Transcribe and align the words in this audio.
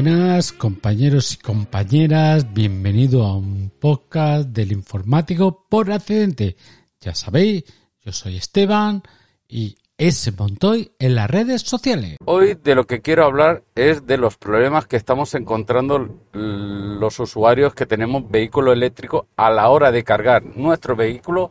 Buenas 0.00 0.52
compañeros 0.52 1.34
y 1.34 1.38
compañeras, 1.38 2.54
bienvenido 2.54 3.24
a 3.24 3.36
un 3.36 3.72
podcast 3.80 4.48
del 4.50 4.70
informático 4.70 5.66
por 5.68 5.90
accidente. 5.90 6.54
Ya 7.00 7.16
sabéis, 7.16 7.64
yo 8.04 8.12
soy 8.12 8.36
Esteban 8.36 9.02
y 9.48 9.76
ese 9.96 10.30
Montoy 10.30 10.92
en 11.00 11.16
las 11.16 11.28
redes 11.28 11.62
sociales. 11.62 12.16
Hoy 12.26 12.54
de 12.62 12.76
lo 12.76 12.86
que 12.86 13.00
quiero 13.00 13.24
hablar 13.24 13.64
es 13.74 14.06
de 14.06 14.18
los 14.18 14.36
problemas 14.36 14.86
que 14.86 14.94
estamos 14.94 15.34
encontrando 15.34 16.08
los 16.32 17.18
usuarios 17.18 17.74
que 17.74 17.86
tenemos 17.86 18.30
vehículo 18.30 18.72
eléctrico 18.72 19.26
a 19.34 19.50
la 19.50 19.68
hora 19.68 19.90
de 19.90 20.04
cargar 20.04 20.44
nuestro 20.44 20.94
vehículo 20.94 21.50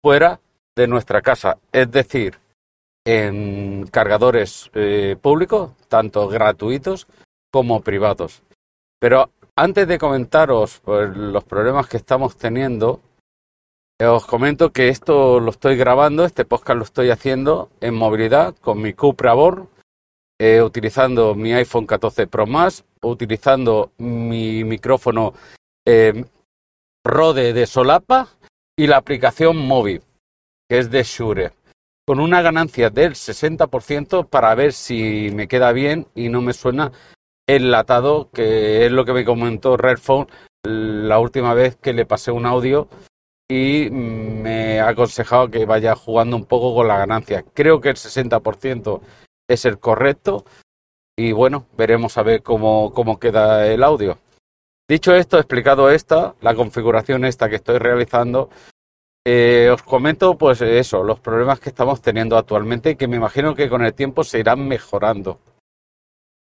fuera 0.00 0.40
de 0.74 0.86
nuestra 0.86 1.20
casa, 1.20 1.58
es 1.70 1.90
decir, 1.90 2.38
en 3.04 3.86
cargadores 3.88 4.70
eh, 4.72 5.16
públicos, 5.20 5.72
tanto 5.90 6.28
gratuitos 6.28 7.06
como 7.58 7.80
privados. 7.80 8.44
Pero 9.00 9.32
antes 9.56 9.88
de 9.88 9.98
comentaros 9.98 10.80
los 10.86 11.42
problemas 11.42 11.88
que 11.88 11.96
estamos 11.96 12.36
teniendo, 12.36 13.00
os 14.00 14.24
comento 14.26 14.70
que 14.70 14.90
esto 14.90 15.40
lo 15.40 15.50
estoy 15.50 15.76
grabando, 15.76 16.24
este 16.24 16.44
podcast 16.44 16.78
lo 16.78 16.84
estoy 16.84 17.10
haciendo 17.10 17.68
en 17.80 17.96
movilidad 17.96 18.54
con 18.60 18.80
mi 18.80 18.92
Cupra 18.92 19.34
Born, 19.34 19.68
eh, 20.40 20.62
utilizando 20.62 21.34
mi 21.34 21.52
iPhone 21.52 21.84
14 21.84 22.28
Pro 22.28 22.46
Max, 22.46 22.84
utilizando 23.02 23.90
mi 23.98 24.62
micrófono 24.62 25.34
eh, 25.84 26.24
Rode 27.04 27.52
de 27.52 27.66
solapa 27.66 28.28
y 28.78 28.86
la 28.86 28.98
aplicación 28.98 29.56
móvil, 29.56 30.00
que 30.68 30.78
es 30.78 30.92
de 30.92 31.02
Shure, 31.02 31.50
con 32.06 32.20
una 32.20 32.40
ganancia 32.40 32.88
del 32.88 33.14
60% 33.14 34.28
para 34.28 34.54
ver 34.54 34.72
si 34.72 35.32
me 35.34 35.48
queda 35.48 35.72
bien 35.72 36.06
y 36.14 36.28
no 36.28 36.40
me 36.40 36.52
suena 36.52 36.92
enlatado, 37.48 38.30
que 38.30 38.86
es 38.86 38.92
lo 38.92 39.04
que 39.04 39.12
me 39.12 39.24
comentó 39.24 39.76
Redphone 39.76 40.28
la 40.64 41.18
última 41.18 41.54
vez 41.54 41.76
que 41.76 41.92
le 41.92 42.06
pasé 42.06 42.30
un 42.30 42.46
audio 42.46 42.88
y 43.50 43.88
me 43.90 44.78
ha 44.80 44.88
aconsejado 44.88 45.50
que 45.50 45.64
vaya 45.64 45.96
jugando 45.96 46.36
un 46.36 46.44
poco 46.44 46.74
con 46.74 46.86
la 46.86 46.98
ganancia. 46.98 47.44
Creo 47.54 47.80
que 47.80 47.88
el 47.88 47.96
60% 47.96 49.00
es 49.48 49.64
el 49.64 49.78
correcto 49.78 50.44
y 51.16 51.32
bueno, 51.32 51.66
veremos 51.76 52.18
a 52.18 52.22
ver 52.22 52.42
cómo, 52.42 52.92
cómo 52.92 53.18
queda 53.18 53.66
el 53.66 53.82
audio. 53.82 54.18
Dicho 54.86 55.14
esto, 55.14 55.38
explicado 55.38 55.90
esta, 55.90 56.34
la 56.40 56.54
configuración 56.54 57.24
esta 57.24 57.48
que 57.48 57.56
estoy 57.56 57.78
realizando, 57.78 58.50
eh, 59.26 59.68
os 59.70 59.82
comento 59.82 60.36
pues 60.38 60.60
eso, 60.60 61.02
los 61.02 61.20
problemas 61.20 61.60
que 61.60 61.70
estamos 61.70 62.00
teniendo 62.00 62.36
actualmente 62.36 62.96
que 62.96 63.08
me 63.08 63.16
imagino 63.16 63.54
que 63.54 63.68
con 63.68 63.84
el 63.84 63.94
tiempo 63.94 64.24
se 64.24 64.38
irán 64.38 64.66
mejorando. 64.68 65.40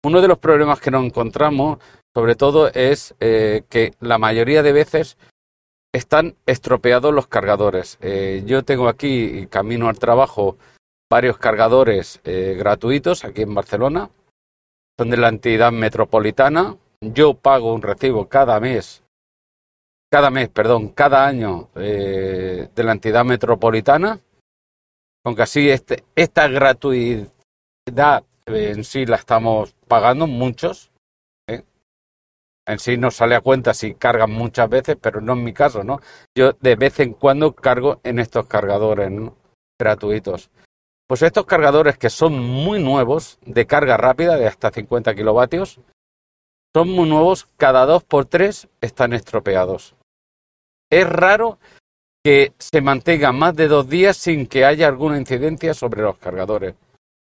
Uno 0.08 0.22
de 0.22 0.30
los 0.30 0.38
problemas 0.38 0.80
que 0.80 0.90
nos 0.90 1.04
encontramos, 1.04 1.80
sobre 2.16 2.36
todo, 2.36 2.70
es 2.70 3.14
eh, 3.20 3.64
que 3.68 3.94
la 4.00 4.18
mayoría 4.18 4.64
de 4.64 4.72
veces 4.72 5.18
están 5.94 6.38
estropeados 6.46 7.14
los 7.14 7.28
cargadores. 7.28 7.98
Eh, 8.00 8.42
yo 8.46 8.64
tengo 8.64 8.88
aquí, 8.88 9.48
camino 9.48 9.90
al 9.90 10.00
trabajo, 10.00 10.56
varios 11.12 11.38
cargadores 11.38 12.22
eh, 12.24 12.56
gratuitos 12.58 13.26
aquí 13.26 13.42
en 13.42 13.54
Barcelona. 13.54 14.10
Son 14.98 15.10
de 15.10 15.18
la 15.18 15.28
entidad 15.28 15.74
metropolitana. 15.74 16.78
Yo 17.02 17.34
pago 17.34 17.74
un 17.74 17.82
recibo 17.82 18.30
cada 18.30 18.62
mes, 18.62 19.04
cada 20.10 20.30
mes, 20.30 20.48
perdón, 20.48 20.88
cada 20.88 21.28
año 21.28 21.68
de 21.76 22.70
la 22.78 22.94
entidad 22.94 23.26
metropolitana. 23.26 24.22
Aunque 25.26 25.42
así 25.42 25.70
este, 25.70 26.06
esta 26.16 26.48
gratuidad 26.48 28.24
en 28.48 28.84
sí 28.84 29.06
la 29.06 29.18
estamos 29.18 29.76
pagando 29.88 30.26
muchos 30.26 30.92
en 32.68 32.80
sí 32.80 32.98
nos 32.98 33.16
sale 33.16 33.36
a 33.36 33.42
cuenta 33.42 33.74
si 33.74 33.96
cargan 33.96 34.32
muchas 34.32 34.70
veces, 34.70 34.98
pero 35.02 35.22
no 35.22 35.34
en 35.34 35.44
mi 35.44 35.54
caso, 35.54 35.84
¿no? 35.84 36.02
Yo 36.36 36.52
de 36.60 36.76
vez 36.76 37.00
en 37.00 37.14
cuando 37.14 37.56
cargo 37.56 38.02
en 38.04 38.20
estos 38.20 38.46
cargadores 38.48 39.10
gratuitos. 39.80 40.52
Pues 41.08 41.22
estos 41.22 41.46
cargadores 41.46 41.98
que 41.98 42.10
son 42.10 42.38
muy 42.38 42.84
nuevos, 42.84 43.40
de 43.46 43.66
carga 43.66 43.96
rápida, 43.96 44.36
de 44.36 44.48
hasta 44.48 44.70
50 44.70 45.16
kilovatios, 45.16 45.80
son 46.76 46.90
muy 46.90 47.08
nuevos, 47.08 47.48
cada 47.56 47.86
dos 47.86 48.04
por 48.04 48.26
tres 48.26 48.68
están 48.82 49.14
estropeados. 49.14 49.96
Es 50.92 51.08
raro 51.08 51.60
que 52.22 52.52
se 52.58 52.82
mantengan 52.82 53.40
más 53.40 53.56
de 53.56 53.70
dos 53.70 53.88
días 53.88 54.18
sin 54.18 54.46
que 54.46 54.66
haya 54.66 54.88
alguna 54.90 55.18
incidencia 55.18 55.74
sobre 55.74 56.02
los 56.02 56.18
cargadores. 56.18 56.76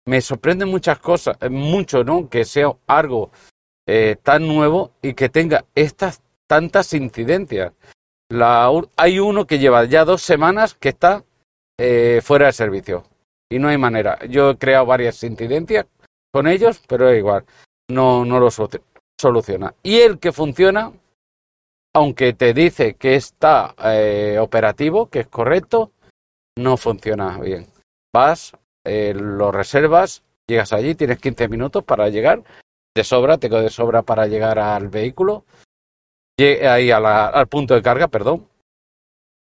Me 0.09 0.23
sorprenden 0.23 0.71
muchas 0.71 0.99
cosas, 1.01 1.37
mucho, 1.51 2.03
¿no? 2.03 2.31
Que 2.31 2.47
sea 2.47 2.73
algo 2.87 3.31
eh, 3.87 4.17
tan 4.23 4.49
nuevo 4.49 4.93
y 5.03 5.13
que 5.13 5.29
tenga 5.29 5.67
estas 5.75 6.23
tantas 6.47 6.95
incidencias. 6.95 7.75
hay 8.97 9.19
uno 9.19 9.47
que 9.47 9.59
lleva 9.59 9.85
ya 9.85 10.07
dos 10.07 10.23
semanas 10.23 10.73
que 10.73 10.89
está 10.89 11.25
eh, 11.79 12.23
fuera 12.25 12.47
de 12.47 12.53
servicio 12.53 13.05
y 13.51 13.59
no 13.59 13.69
hay 13.69 13.77
manera. 13.77 14.19
Yo 14.27 14.53
he 14.53 14.57
creado 14.57 14.87
varias 14.87 15.23
incidencias 15.25 15.85
con 16.33 16.47
ellos, 16.47 16.81
pero 16.89 17.11
es 17.11 17.19
igual, 17.19 17.45
no, 17.91 18.25
no 18.25 18.41
lo 18.41 18.49
soluciona. 19.21 19.75
Y 19.83 19.99
el 19.99 20.19
que 20.19 20.33
funciona, 20.33 20.91
aunque 21.95 22.33
te 22.33 22.55
dice 22.55 22.95
que 22.95 23.15
está 23.15 23.75
eh, 23.85 24.39
operativo, 24.41 25.11
que 25.11 25.21
es 25.21 25.27
correcto, 25.27 25.93
no 26.57 26.79
funciona 26.79 27.39
bien. 27.41 27.67
Vas, 28.11 28.55
lo 29.15 29.53
reservas, 29.53 30.23
llegas 30.47 30.73
allí, 30.73 30.95
tienes 30.95 31.19
15 31.19 31.49
minutos 31.49 31.85
para 31.85 32.09
llegar 32.09 32.43
de 32.95 33.05
sobra, 33.05 33.39
tengo 33.39 33.61
de 33.61 33.71
sobra 33.71 34.03
para 34.03 34.27
llegar 34.27 34.59
al 34.59 34.89
vehículo, 34.89 35.45
ahí 36.39 36.91
al 36.91 37.49
punto 37.49 37.75
de 37.75 37.83
carga, 37.83 38.09
perdón. 38.09 38.49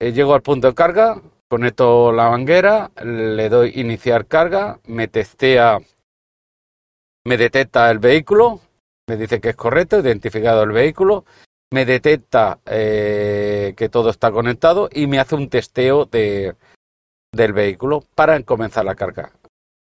Eh, 0.00 0.12
llego 0.12 0.34
al 0.34 0.42
punto 0.42 0.68
de 0.68 0.74
carga, 0.74 1.20
conecto 1.48 2.12
la 2.12 2.30
manguera, 2.30 2.90
le 3.02 3.48
doy 3.48 3.72
iniciar 3.74 4.26
carga, 4.26 4.80
me 4.86 5.08
testea, 5.08 5.78
me 7.26 7.36
detecta 7.36 7.90
el 7.90 7.98
vehículo, 7.98 8.60
me 9.08 9.16
dice 9.16 9.40
que 9.40 9.50
es 9.50 9.56
correcto, 9.56 9.98
identificado 9.98 10.62
el 10.62 10.72
vehículo, 10.72 11.24
me 11.72 11.84
detecta 11.84 12.60
eh, 12.66 13.74
que 13.76 13.88
todo 13.88 14.10
está 14.10 14.32
conectado 14.32 14.88
y 14.92 15.06
me 15.06 15.18
hace 15.18 15.34
un 15.34 15.48
testeo 15.48 16.06
de, 16.06 16.54
del 17.32 17.52
vehículo 17.52 18.04
para 18.14 18.40
comenzar 18.42 18.84
la 18.84 18.94
carga. 18.94 19.30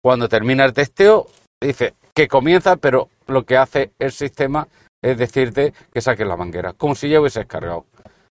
Cuando 0.03 0.29
termina 0.29 0.65
el 0.65 0.73
testeo, 0.73 1.27
dice 1.61 1.95
que 2.15 2.29
comienza, 2.29 2.77
pero 2.77 3.09
lo 3.27 3.45
que 3.45 3.57
hace 3.57 3.93
el 3.99 4.13
sistema 4.13 4.69
es 5.03 5.19
decirte 5.19 5.73
que 5.93 6.01
saques 6.01 6.27
la 6.27 6.37
manguera, 6.37 6.73
como 6.73 6.95
si 6.95 7.09
ya 7.09 7.21
hubieses 7.21 7.47
cargado. 7.47 7.87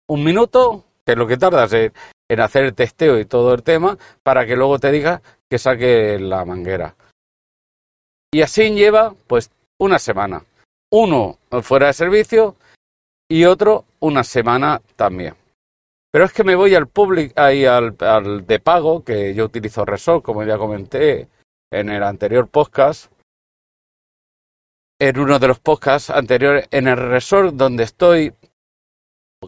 Un 0.08 0.24
minuto, 0.24 0.84
que 1.06 1.14
es 1.14 1.18
lo 1.18 1.28
que 1.28 1.38
tardas 1.38 1.72
en, 1.74 1.92
hacer 2.40 2.66
el 2.66 2.74
testeo 2.74 3.20
y 3.20 3.26
todo 3.26 3.54
el 3.54 3.64
tema, 3.64 3.98
para 4.24 4.46
que 4.46 4.56
luego 4.56 4.80
te 4.80 4.92
diga 4.92 5.22
que 5.50 5.58
saque 5.60 6.20
la 6.20 6.44
manguera. 6.44 6.96
Y 8.34 8.42
así 8.42 8.70
lleva, 8.72 9.14
pues, 9.28 9.52
una 9.80 10.00
semana. 10.00 10.44
Uno 10.92 11.38
fuera 11.62 11.88
de 11.88 11.94
servicio 11.94 12.56
y 13.30 13.46
otro 13.46 13.86
una 14.00 14.24
semana 14.24 14.82
también. 14.96 15.36
Pero 16.16 16.24
es 16.24 16.32
que 16.32 16.46
me 16.46 16.56
voy 16.56 16.74
al 16.76 16.88
público, 16.88 17.34
ahí 17.36 17.66
al, 17.66 17.98
al, 18.00 18.48
de 18.48 18.62
pago, 18.62 19.04
que 19.04 19.34
yo 19.34 19.44
utilizo 19.44 19.84
Resol, 19.84 20.24
como 20.24 20.46
ya 20.46 20.58
comenté 20.58 21.28
en 21.70 21.90
el 21.90 22.04
anterior 22.04 22.48
podcast, 22.48 23.12
en 24.98 25.20
uno 25.20 25.40
de 25.40 25.50
los 25.50 25.60
podcasts 25.60 26.10
anteriores, 26.10 26.70
en 26.72 26.88
el 26.88 26.96
resort 26.96 27.56
donde 27.56 27.84
estoy, 27.84 28.34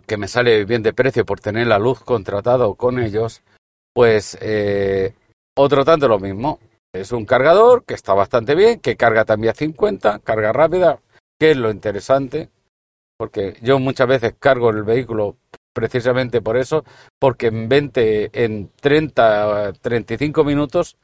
que 0.05 0.17
me 0.17 0.27
sale 0.27 0.65
bien 0.65 0.83
de 0.83 0.91
precio 0.91 1.25
por 1.25 1.39
tener 1.39 1.67
la 1.67 1.79
luz 1.79 2.01
contratado 2.01 2.75
con 2.75 2.99
ellos, 2.99 3.43
pues 3.93 4.37
eh, 4.41 5.13
otro 5.55 5.85
tanto 5.85 6.09
lo 6.09 6.19
mismo. 6.19 6.59
Es 6.93 7.13
un 7.13 7.25
cargador 7.25 7.85
que 7.85 7.93
está 7.93 8.13
bastante 8.13 8.55
bien, 8.55 8.81
que 8.81 8.97
carga 8.97 9.23
también 9.23 9.51
a 9.51 9.55
50, 9.55 10.19
carga 10.19 10.51
rápida, 10.51 10.99
que 11.39 11.51
es 11.51 11.55
lo 11.55 11.71
interesante, 11.71 12.49
porque 13.17 13.55
yo 13.61 13.79
muchas 13.79 14.09
veces 14.09 14.35
cargo 14.37 14.69
el 14.69 14.83
vehículo 14.83 15.37
precisamente 15.77 16.41
por 16.41 16.57
eso, 16.57 16.83
porque 17.19 17.47
en 17.47 17.69
20, 17.69 18.31
en 18.33 18.71
30, 18.81 19.74
35 19.74 20.44
minutos 20.44 20.97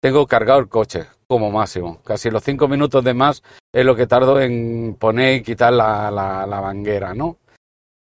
tengo 0.00 0.28
cargado 0.28 0.60
el 0.60 0.68
coche 0.68 1.06
como 1.26 1.50
máximo. 1.50 2.00
Casi 2.04 2.30
los 2.30 2.44
cinco 2.44 2.68
minutos 2.68 3.02
de 3.02 3.12
más 3.12 3.42
es 3.72 3.84
lo 3.84 3.96
que 3.96 4.06
tardo 4.06 4.40
en 4.40 4.94
poner 5.00 5.34
y 5.34 5.42
quitar 5.42 5.72
la, 5.72 6.12
la, 6.12 6.60
manguera, 6.60 7.12
¿no? 7.12 7.38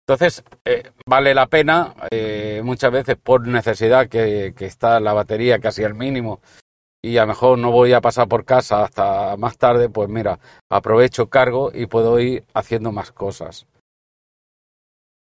Entonces, 0.05 0.43
eh, 0.65 0.91
vale 1.07 1.33
la 1.33 1.47
pena, 1.47 1.95
eh, 2.11 2.59
muchas 2.65 2.91
veces 2.91 3.15
por 3.15 3.47
necesidad 3.47 4.09
que, 4.09 4.53
que, 4.57 4.65
está 4.65 4.99
la 4.99 5.13
batería 5.13 5.59
casi 5.59 5.85
al 5.85 5.93
mínimo 5.93 6.41
y 7.01 7.15
a 7.15 7.21
lo 7.21 7.27
mejor 7.27 7.57
no 7.59 7.71
voy 7.71 7.93
a 7.93 8.01
pasar 8.01 8.27
por 8.27 8.43
casa 8.43 8.83
hasta 8.83 9.37
más 9.37 9.57
tarde, 9.57 9.87
pues 9.87 10.09
mira, 10.09 10.37
aprovecho, 10.69 11.29
cargo 11.29 11.71
y 11.73 11.85
puedo 11.85 12.19
ir 12.19 12.43
haciendo 12.53 12.91
más 12.91 13.13
cosas. 13.13 13.67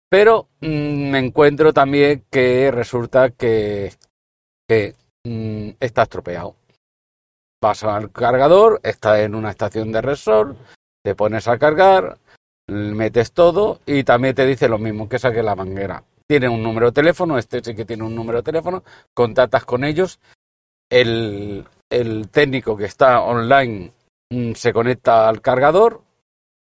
Pero 0.09 0.47
mm, 0.61 1.09
me 1.11 1.19
encuentro 1.19 1.73
también 1.73 2.23
que 2.29 2.71
resulta 2.71 3.29
que, 3.31 3.91
Mm, 5.27 5.71
está 5.81 6.03
estropeado. 6.03 6.55
Vas 7.61 7.83
al 7.83 8.11
cargador, 8.11 8.79
está 8.81 9.21
en 9.21 9.35
una 9.35 9.49
estación 9.49 9.91
de 9.91 10.01
resort, 10.01 10.57
te 11.03 11.15
pones 11.15 11.49
a 11.49 11.57
cargar, 11.57 12.17
metes 12.69 13.33
todo 13.33 13.79
y 13.85 14.05
también 14.05 14.35
te 14.35 14.45
dice 14.45 14.69
lo 14.69 14.77
mismo 14.77 15.09
que 15.09 15.19
saque 15.19 15.43
la 15.43 15.55
manguera. 15.55 16.01
Tiene 16.25 16.47
un 16.47 16.63
número 16.63 16.87
de 16.87 16.91
teléfono, 16.93 17.37
este 17.37 17.61
sí 17.61 17.75
que 17.75 17.83
tiene 17.83 18.03
un 18.03 18.15
número 18.15 18.37
de 18.37 18.43
teléfono, 18.43 18.83
contactas 19.13 19.65
con 19.65 19.83
ellos, 19.83 20.19
el, 20.89 21.65
el 21.89 22.29
técnico 22.29 22.77
que 22.77 22.85
está 22.85 23.21
online 23.21 23.91
mm, 24.29 24.53
se 24.53 24.71
conecta 24.71 25.27
al 25.27 25.41
cargador 25.41 26.03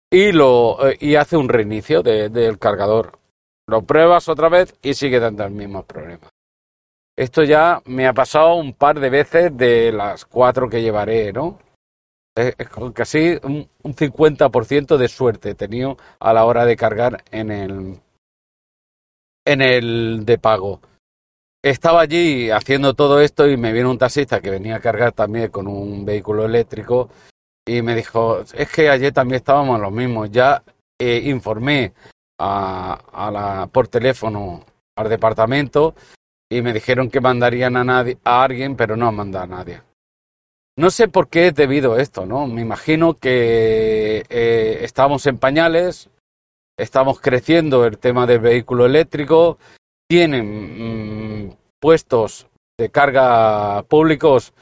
y, 0.10 0.32
lo, 0.32 0.88
eh, 0.88 0.98
y 1.00 1.14
hace 1.14 1.38
un 1.38 1.50
reinicio 1.50 2.02
de, 2.02 2.30
del 2.30 2.58
cargador. 2.58 3.20
Lo 3.70 3.82
pruebas 3.82 4.30
otra 4.30 4.48
vez 4.50 4.74
y 4.82 4.94
sigue 4.94 5.20
dando 5.20 5.44
el 5.44 5.52
mismo 5.52 5.84
problema. 5.84 6.30
Esto 7.18 7.44
ya 7.44 7.82
me 7.86 8.08
ha 8.08 8.14
pasado 8.14 8.56
un 8.56 8.74
par 8.74 9.00
de 9.00 9.10
veces 9.10 9.58
de 9.58 9.92
las 9.92 10.26
cuatro 10.26 10.70
que 10.70 10.82
llevaré, 10.82 11.34
¿no? 11.34 11.60
Es 12.36 12.56
casi 12.94 13.40
un, 13.44 13.68
un 13.82 13.96
50% 13.96 14.96
de 14.98 15.08
suerte 15.08 15.50
he 15.50 15.56
tenido 15.56 15.98
a 16.20 16.32
la 16.34 16.46
hora 16.46 16.66
de 16.66 16.76
cargar 16.76 17.24
en 17.32 17.50
el, 17.52 18.00
en 19.44 19.62
el 19.62 20.24
de 20.24 20.38
pago. 20.38 20.80
Estaba 21.64 22.02
allí 22.02 22.52
haciendo 22.52 22.94
todo 22.94 23.20
esto 23.20 23.50
y 23.50 23.58
me 23.58 23.74
vino 23.74 23.90
un 23.90 23.98
taxista 23.98 24.40
que 24.40 24.52
venía 24.52 24.76
a 24.76 24.80
cargar 24.80 25.12
también 25.14 25.50
con 25.50 25.68
un 25.68 26.06
vehículo 26.06 26.46
eléctrico 26.46 27.10
y 27.66 27.82
me 27.82 27.96
dijo, 27.96 28.42
es 28.54 28.72
que 28.72 28.90
ayer 28.90 29.12
también 29.12 29.38
estábamos 29.38 29.80
los 29.82 29.92
mismos. 29.92 30.30
Ya 30.32 30.64
eh, 31.00 31.22
informé 31.26 31.94
a, 32.38 32.94
a 33.12 33.32
la, 33.32 33.68
por 33.68 33.88
teléfono 33.88 34.64
al 34.96 35.10
departamento 35.10 35.96
y 36.50 36.62
me 36.62 36.74
dijeron 36.74 37.10
que 37.10 37.22
mandarían 37.22 37.76
a, 37.78 37.84
nadie, 37.84 38.18
a 38.24 38.44
alguien, 38.44 38.76
pero 38.76 38.96
no 38.96 39.08
han 39.08 39.16
mandado 39.16 39.44
a 39.46 39.48
nadie. 39.48 39.82
No 40.78 40.92
sé 40.92 41.08
por 41.08 41.28
qué 41.28 41.48
es 41.48 41.56
debido 41.56 41.94
a 41.94 42.02
esto, 42.02 42.26
¿no? 42.26 42.46
Me 42.48 42.62
imagino 42.62 43.16
que 43.16 44.24
eh, 44.30 44.80
estamos 44.82 45.26
en 45.26 45.40
pañales, 45.40 46.10
estamos 46.78 47.20
creciendo 47.20 47.86
el 47.86 47.98
tema 47.98 48.28
del 48.28 48.40
vehículo 48.40 48.86
eléctrico, 48.86 49.58
tienen 50.08 51.48
mmm, 51.48 51.54
puestos 51.80 52.48
de 52.78 52.90
carga 52.90 53.84
públicos 53.84 54.54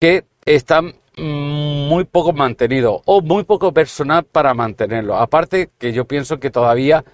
que 0.00 0.24
están 0.44 0.94
muy 1.16 2.04
poco 2.04 2.32
mantenidos 2.32 3.02
o 3.04 3.20
muy 3.20 3.44
poco 3.44 3.72
personal 3.72 4.24
para 4.24 4.54
mantenerlo. 4.54 5.16
Aparte 5.16 5.70
que 5.78 5.92
yo 5.92 6.06
pienso 6.06 6.38
que 6.38 6.50
todavía 6.50 7.04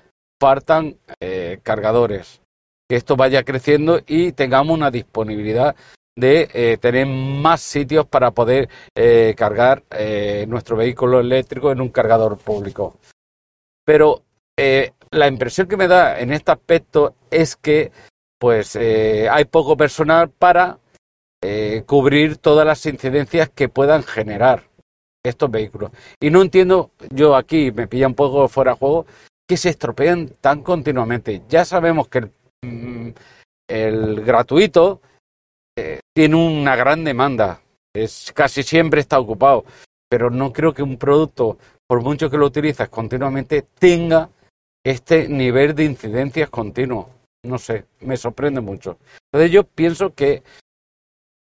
faltan 0.41 0.97
eh, 1.21 1.61
cargadores 1.63 2.41
que 2.89 2.97
esto 2.97 3.15
vaya 3.15 3.45
creciendo 3.45 4.01
y 4.07 4.33
tengamos 4.33 4.77
una 4.77 4.91
disponibilidad 4.91 5.77
de 6.17 6.49
eh, 6.53 6.77
tener 6.79 7.07
más 7.07 7.61
sitios 7.61 8.07
para 8.07 8.33
poder 8.33 8.69
eh, 8.97 9.35
cargar 9.37 9.85
nuestro 10.49 10.77
vehículo 10.77 11.21
eléctrico 11.21 11.71
en 11.71 11.81
un 11.81 11.91
cargador 11.91 12.37
público. 12.37 12.97
Pero 13.85 14.23
la 15.13 15.29
impresión 15.29 15.69
que 15.69 15.77
me 15.77 15.89
da 15.89 16.19
en 16.19 16.33
este 16.33 16.51
aspecto 16.51 17.15
es 17.31 17.55
que 17.57 17.93
pues 18.39 18.77
hay 18.77 19.45
poco 19.45 19.77
personal 19.77 20.29
para 20.31 20.80
cubrir 21.87 22.37
todas 22.37 22.67
las 22.67 22.85
incidencias 22.87 23.49
que 23.49 23.69
puedan 23.69 24.03
generar 24.03 24.65
estos 25.25 25.51
vehículos. 25.51 25.91
Y 26.21 26.31
no 26.31 26.43
entiendo, 26.43 26.91
yo 27.11 27.37
aquí 27.37 27.73
me 27.73 27.89
pilla 27.89 28.07
un 28.07 28.15
poco 28.15 28.49
fuera 28.49 28.73
de 28.73 28.79
juego, 28.79 29.07
que 29.49 29.57
se 29.57 29.71
estropean 29.71 30.35
tan 30.41 30.63
continuamente. 30.63 31.43
Ya 31.49 31.65
sabemos 31.65 32.09
que 32.09 32.19
el 32.19 32.33
Mm, 32.63 33.15
gratuito 34.25 35.01
eh, 35.77 36.01
tiene 36.15 36.37
una 36.37 36.77
gran 36.77 37.05
demanda, 37.05 37.63
es 37.95 38.33
casi 38.35 38.63
siempre 38.63 39.01
está 39.01 39.19
ocupado, 39.19 39.65
pero 40.09 40.31
no 40.31 40.53
creo 40.53 40.75
que 40.75 40.83
un 40.83 40.99
producto, 40.99 41.59
por 41.87 42.03
mucho 42.03 42.29
que 42.29 42.37
lo 42.37 42.47
utilices 42.47 42.89
continuamente, 42.89 43.63
tenga 43.63 44.29
este 44.85 45.29
nivel 45.29 45.75
de 45.75 45.85
incidencias 45.85 46.51
continuo. 46.51 47.11
No 47.43 47.59
sé, 47.59 47.87
me 48.01 48.17
sorprende 48.17 48.61
mucho. 48.61 48.99
Entonces 49.33 49.51
yo 49.51 49.65
pienso 49.65 50.15
que 50.15 50.33
eh, 50.33 50.43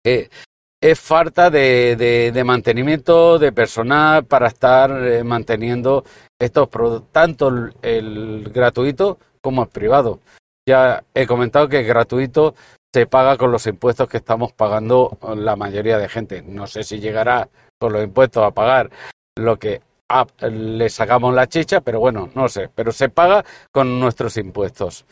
es 0.03 0.99
falta 0.99 1.49
de, 1.49 1.95
de, 1.95 2.31
de, 2.31 2.43
mantenimiento 2.43 3.39
de 3.39 3.51
personal 3.51 4.25
para 4.25 4.47
estar 4.47 4.91
eh, 4.91 5.23
manteniendo 5.23 6.03
estos 6.37 6.67
productos, 6.67 7.11
tanto 7.11 7.47
el, 7.47 7.73
el 7.81 8.51
gratuito 8.53 9.17
como 9.41 9.63
el 9.63 9.69
privado 9.69 10.19
ya 10.65 11.03
he 11.13 11.27
comentado 11.27 11.67
que 11.67 11.81
es 11.81 11.87
gratuito, 11.87 12.55
se 12.93 13.05
paga 13.05 13.37
con 13.37 13.51
los 13.51 13.65
impuestos 13.67 14.07
que 14.07 14.17
estamos 14.17 14.53
pagando 14.53 15.17
la 15.35 15.55
mayoría 15.55 15.97
de 15.97 16.09
gente. 16.09 16.41
No 16.41 16.67
sé 16.67 16.83
si 16.83 16.99
llegará 16.99 17.49
con 17.79 17.93
los 17.93 18.03
impuestos 18.03 18.43
a 18.43 18.51
pagar 18.51 18.89
lo 19.35 19.57
que 19.57 19.81
a, 20.09 20.25
le 20.47 20.89
sacamos 20.89 21.33
la 21.33 21.47
chicha, 21.47 21.81
pero 21.81 21.99
bueno, 21.99 22.29
no 22.35 22.47
sé, 22.47 22.69
pero 22.73 22.91
se 22.91 23.09
paga 23.09 23.43
con 23.71 23.99
nuestros 23.99 24.37
impuestos. 24.37 25.05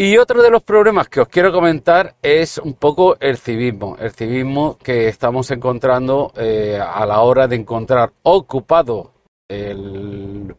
Y 0.00 0.16
otro 0.16 0.40
de 0.40 0.50
los 0.50 0.62
problemas 0.62 1.08
que 1.08 1.20
os 1.20 1.26
quiero 1.26 1.50
comentar 1.50 2.14
es 2.22 2.58
un 2.58 2.74
poco 2.74 3.18
el 3.18 3.36
civismo, 3.36 3.96
el 3.98 4.12
civismo 4.12 4.78
que 4.78 5.08
estamos 5.08 5.50
encontrando 5.50 6.32
eh, 6.36 6.78
a 6.80 7.04
la 7.04 7.22
hora 7.22 7.48
de 7.48 7.56
encontrar 7.56 8.12
ocupado 8.22 9.12
el, 9.48 10.54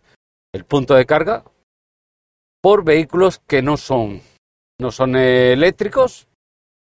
punto 0.67 0.93
de 0.93 1.05
carga, 1.05 1.45
por 2.61 2.83
vehículos 2.83 3.39
que 3.47 3.61
no 3.61 3.77
son, 3.77 4.19
no 4.77 4.91
son 4.91 5.15
eléctricos 5.15 6.27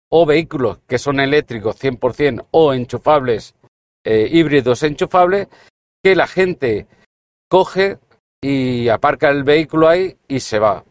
o 0.09 0.25
vehículos 0.25 0.79
que 0.87 0.97
son 0.97 1.19
eléctricos 1.19 1.79
100% 1.79 2.47
o 2.49 2.73
enchufables, 2.73 3.53
eh, 4.03 4.27
híbridos 4.31 4.81
enchufables, 4.81 5.47
que 6.03 6.15
la 6.15 6.25
gente 6.25 6.87
coge 7.47 7.99
y 8.41 8.89
aparca 8.89 9.29
el 9.29 9.43
vehículo 9.43 9.87
ahí 9.87 10.17
y 10.27 10.39
se 10.39 10.57
va. 10.57 10.83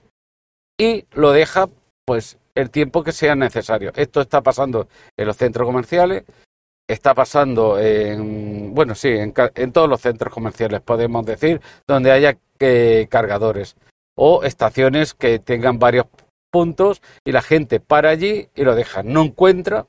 Y 0.80 1.04
lo 1.12 1.32
deja 1.32 1.68
pues 2.06 2.38
el 2.54 2.70
tiempo 2.70 3.04
que 3.04 3.12
sea 3.12 3.34
necesario. 3.34 3.92
Esto 3.96 4.22
está 4.22 4.40
pasando 4.40 4.88
en 5.14 5.26
los 5.26 5.37
centros 5.37 5.66
comerciales, 5.66 6.25
está 6.88 7.14
pasando 7.14 7.78
en, 7.78 8.75
bueno, 8.75 8.94
sí, 8.94 9.10
en, 9.10 9.34
todos 9.72 9.90
los 9.90 10.00
centros 10.00 10.32
comerciales, 10.32 10.80
podemos 10.80 11.26
decir, 11.26 11.60
donde 11.87 12.12
haya 12.12 12.38
eh, 12.60 13.06
cargadores 13.10 13.76
o 14.16 14.42
estaciones 14.42 15.12
que 15.12 15.38
tengan 15.38 15.78
varios 15.78 16.06
puntos 16.50 17.02
y 17.26 17.32
la 17.32 17.42
gente 17.42 17.78
para 17.78 18.08
allí 18.08 18.49
y 18.54 18.64
lo 18.64 18.75
deja. 18.75 19.02
No 19.02 19.25
encuentra 19.25 19.87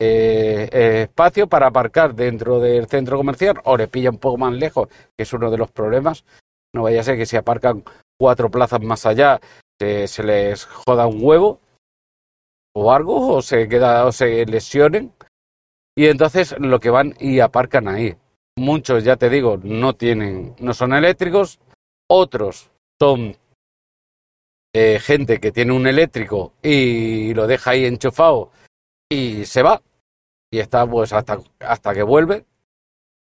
eh, 0.00 1.02
espacio 1.08 1.48
para 1.48 1.66
aparcar 1.66 2.14
dentro 2.14 2.60
del 2.60 2.86
centro 2.86 3.16
comercial 3.16 3.60
o 3.64 3.76
le 3.76 3.88
pilla 3.88 4.10
un 4.10 4.18
poco 4.18 4.38
más 4.38 4.52
lejos, 4.52 4.88
que 5.16 5.24
es 5.24 5.32
uno 5.32 5.50
de 5.50 5.58
los 5.58 5.72
problemas. 5.72 6.24
No 6.72 6.84
vaya 6.84 7.00
a 7.00 7.04
ser 7.04 7.16
que 7.16 7.26
si 7.26 7.36
aparcan 7.36 7.82
cuatro 8.22 8.48
plazas 8.48 8.80
más 8.80 9.04
allá 9.04 9.40
se, 9.80 10.22
les 10.22 10.64
joda 10.64 11.06
un 11.06 11.18
huevo 11.22 11.60
o 12.74 12.92
algo 12.92 13.36
o 13.36 13.42
se 13.42 13.68
queda 13.68 14.06
o 14.06 14.12
se 14.12 14.46
lesionen 14.46 15.12
y 15.96 16.06
entonces 16.06 16.54
lo 16.58 16.80
que 16.80 16.90
van 16.90 17.14
y 17.20 17.40
aparcan 17.40 17.88
ahí. 17.88 18.16
Muchos, 18.56 19.04
ya 19.04 19.16
te 19.16 19.28
digo, 19.28 19.58
no 19.62 19.94
tienen, 19.94 20.54
no 20.58 20.74
son 20.74 20.92
eléctricos, 20.92 21.58
otros 22.10 22.70
son 23.00 23.36
eh, 24.74 24.98
gente 25.00 25.38
que 25.38 25.52
tiene 25.52 25.72
un 25.72 25.86
eléctrico 25.86 26.54
y 26.62 27.34
lo 27.34 27.46
deja 27.46 27.72
ahí 27.72 27.84
enchufado 27.84 28.50
y 29.10 29.44
se 29.44 29.62
va 29.62 29.82
y 30.50 30.58
está 30.58 30.86
pues 30.86 31.12
hasta, 31.12 31.38
hasta 31.60 31.94
que 31.94 32.02
vuelve. 32.02 32.44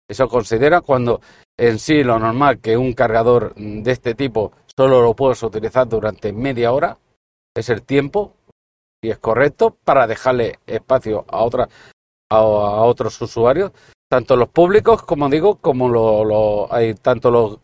Eso 0.08 0.28
considera 0.28 0.82
cuando 0.82 1.22
en 1.58 1.80
sí 1.80 2.04
lo 2.04 2.20
normal 2.20 2.60
que 2.60 2.78
un 2.78 2.94
cargador 2.94 3.54
de 3.56 3.92
este 3.92 4.16
tipo 4.16 4.52
solo 4.76 5.02
lo 5.02 5.14
puedes 5.16 5.42
utilizar 5.44 5.88
durante 5.88 6.34
media 6.34 6.72
hora, 6.72 6.98
es 7.56 7.70
el 7.70 7.84
tiempo 7.84 8.34
y 9.02 9.10
es 9.10 9.20
correcto 9.20 9.78
para 9.84 10.08
dejarle 10.08 10.60
espacio 10.66 11.26
a, 11.28 11.44
otra, 11.44 11.70
a, 12.32 12.42
otros 12.42 13.22
usuarios, 13.22 13.72
tanto 14.10 14.36
los 14.36 14.50
públicos, 14.50 15.04
como 15.04 15.30
digo, 15.30 15.58
como 15.58 15.90
lo, 15.90 16.26
lo, 16.26 16.74
hay 16.74 16.94
tanto 16.96 17.30
los 17.30 17.60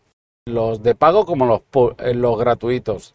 los 0.46 0.82
de 0.82 0.94
pago 0.94 1.24
como 1.24 1.46
los, 1.46 1.62
eh, 1.98 2.14
los 2.14 2.38
gratuitos. 2.38 3.14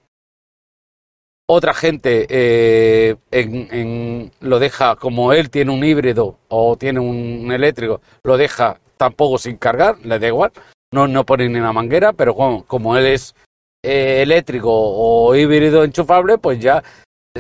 Otra 1.48 1.74
gente 1.76 2.26
eh, 2.30 3.16
en, 3.30 3.68
en, 3.72 4.32
lo 4.40 4.58
deja, 4.58 4.96
como 4.96 5.32
él 5.32 5.52
tiene 5.52 5.72
un 5.72 5.84
híbrido 5.84 6.40
o 6.48 6.76
tiene 6.76 7.00
un 7.00 7.52
eléctrico, 7.52 8.02
lo 8.24 8.36
deja 8.38 8.80
tampoco 8.98 9.38
sin 9.38 9.58
cargar, 9.58 9.98
le 10.04 10.20
da 10.20 10.28
igual, 10.28 10.52
no, 10.92 11.08
no 11.08 11.26
pone 11.26 11.50
ni 11.50 11.60
la 11.60 11.74
manguera, 11.74 12.14
pero 12.14 12.36
como, 12.36 12.66
como 12.66 12.98
él 12.98 13.08
es 13.08 13.36
eh, 13.84 14.22
eléctrico 14.22 14.72
o 14.72 15.36
híbrido 15.36 15.84
enchufable, 15.84 16.38
pues 16.38 16.60
ya 16.60 16.84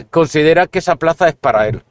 considera 0.09 0.67
que 0.67 0.79
esa 0.79 0.95
plaza 0.95 1.29
es 1.29 1.35
para 1.35 1.67
él. 1.67 1.83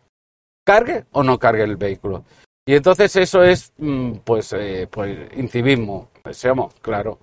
Cargue 0.64 1.04
o 1.12 1.23
no 1.23 1.38
cargue 1.38 1.64
el 1.64 1.76
vehículo. 1.76 2.25
Y 2.66 2.75
entonces 2.75 3.14
eso 3.16 3.42
es, 3.42 3.73
mm, 3.78 4.12
pues, 4.25 4.52
eh, 4.54 4.88
pues 4.90 5.18
incivismo, 5.37 6.09
seamos 6.33 6.75
claro 6.80 7.18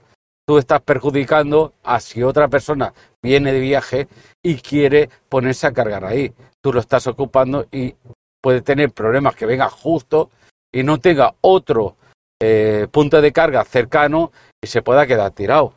tú 0.51 0.57
estás 0.57 0.81
perjudicando 0.81 1.73
a 1.81 2.01
si 2.01 2.23
otra 2.23 2.49
persona 2.49 2.93
viene 3.23 3.53
de 3.53 3.59
viaje 3.61 4.07
y 4.43 4.55
quiere 4.55 5.09
ponerse 5.29 5.65
a 5.65 5.71
cargar 5.71 6.03
ahí. 6.03 6.33
Tú 6.61 6.73
lo 6.73 6.81
estás 6.81 7.07
ocupando 7.07 7.67
y 7.71 7.95
puede 8.41 8.61
tener 8.61 8.91
problemas 8.91 9.33
que 9.33 9.45
venga 9.45 9.69
justo 9.69 10.29
y 10.69 10.83
no 10.83 10.99
tenga 10.99 11.35
otro 11.39 11.95
eh, 12.41 12.87
punto 12.89 13.21
de 13.21 13.31
carga 13.31 13.63
cercano 13.63 14.31
y 14.59 14.67
se 14.67 14.81
pueda 14.81 15.05
quedar 15.05 15.31
tirado. 15.31 15.73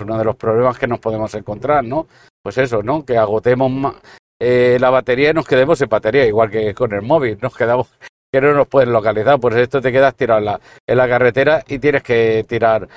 Uno 0.00 0.18
de 0.18 0.24
los 0.24 0.36
problemas 0.36 0.78
que 0.78 0.86
nos 0.86 0.98
podemos 0.98 1.34
encontrar, 1.34 1.84
¿no? 1.84 2.08
Pues 2.42 2.56
eso, 2.58 2.82
¿no? 2.82 3.04
Que 3.04 3.18
agotemos 3.18 3.94
eh, 4.40 4.78
la 4.80 4.90
batería 4.90 5.30
y 5.30 5.34
nos 5.34 5.46
quedemos 5.46 5.78
sin 5.78 5.88
batería, 5.88 6.26
igual 6.26 6.50
que 6.50 6.74
con 6.74 6.92
el 6.94 7.02
móvil, 7.02 7.38
nos 7.40 7.54
quedamos 7.54 7.88
que 8.32 8.40
no 8.40 8.54
nos 8.54 8.66
pueden 8.66 8.92
localizar, 8.92 9.38
por 9.38 9.56
esto 9.56 9.80
te 9.80 9.92
quedas 9.92 10.16
tirado 10.16 10.40
en 10.40 10.46
la, 10.46 10.60
en 10.88 10.96
la 10.96 11.08
carretera 11.08 11.62
y 11.68 11.78
tienes 11.78 12.02
que 12.02 12.44
tirar, 12.48 12.88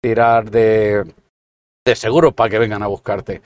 tirar 0.00 0.50
de, 0.50 1.04
de 1.86 1.96
seguro 1.96 2.32
para 2.32 2.50
que 2.50 2.58
vengan 2.58 2.82
a 2.82 2.86
buscarte. 2.86 3.40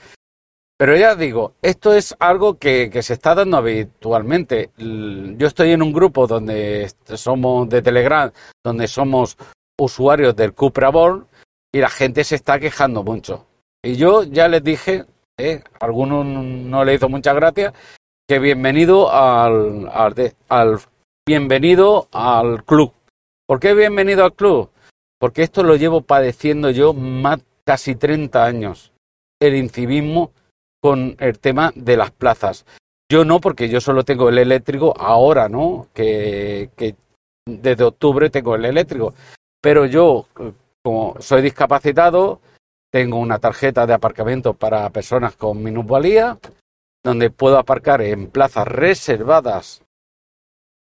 Pero 0.81 0.97
ya 0.97 1.13
digo, 1.13 1.53
esto 1.61 1.93
es 1.93 2.15
algo 2.17 2.57
que, 2.57 2.89
se 3.03 3.13
está 3.13 3.35
dando 3.35 3.57
habitualmente. 3.57 4.71
Yo 4.77 5.45
estoy 5.45 5.73
en 5.73 5.83
un 5.83 5.93
grupo 5.93 6.25
donde 6.25 6.91
somos 7.05 7.69
de 7.69 7.83
Telegram, 7.83 8.31
donde 8.63 8.87
somos 8.87 9.37
usuarios 9.79 10.35
del 10.35 10.55
Cupra 10.55 10.89
Born 10.89 11.27
y 11.71 11.77
la 11.77 11.89
gente 11.91 12.23
se 12.23 12.33
está 12.33 12.59
quejando 12.59 13.03
mucho. 13.03 13.45
Y 13.83 13.95
yo 13.95 14.23
ya 14.23 14.47
les 14.47 14.63
dije, 14.63 15.05
eh, 15.37 15.61
a 15.79 15.85
algunos 15.85 16.25
no 16.25 16.83
le 16.83 16.95
hizo 16.95 17.07
mucha 17.09 17.33
gracia, 17.33 17.75
que 18.27 18.39
bienvenido 18.39 19.11
al, 19.11 19.87
al, 19.87 20.33
al 20.49 20.79
bienvenido 21.27 22.07
al 22.11 22.63
club. 22.65 22.91
¿Por 23.45 23.59
qué 23.59 23.75
bienvenido 23.75 24.23
al 24.23 24.33
club? 24.33 24.71
Porque 25.19 25.43
esto 25.43 25.61
lo 25.61 25.75
llevo 25.75 26.01
padeciendo 26.01 26.71
yo 26.71 26.95
más 26.95 27.39
casi 27.65 27.93
30 27.93 28.43
años. 28.43 28.91
El 29.39 29.55
incivismo 29.55 30.31
con 30.81 31.15
el 31.19 31.39
tema 31.39 31.71
de 31.75 31.95
las 31.95 32.11
plazas. 32.11 32.65
Yo 33.09 33.23
no, 33.23 33.39
porque 33.39 33.69
yo 33.69 33.79
solo 33.79 34.03
tengo 34.03 34.29
el 34.29 34.37
eléctrico 34.37 34.93
ahora, 34.97 35.47
¿no? 35.47 35.87
Que, 35.93 36.69
desde 37.45 37.83
octubre 37.83 38.29
tengo 38.29 38.55
el 38.55 38.65
eléctrico. 38.65 39.13
Pero 39.61 39.85
yo, 39.85 40.27
como 40.83 41.15
soy 41.19 41.41
discapacitado, 41.41 42.41
tengo 42.91 43.17
una 43.17 43.39
tarjeta 43.39 43.85
de 43.85 43.93
aparcamiento 43.93 44.53
para 44.53 44.89
personas 44.89 45.35
con 45.35 45.61
minusvalía, 45.61 46.39
donde 47.03 47.29
puedo 47.29 47.57
aparcar 47.57 48.01
en 48.01 48.27
plazas 48.27 48.67
reservadas 48.67 49.81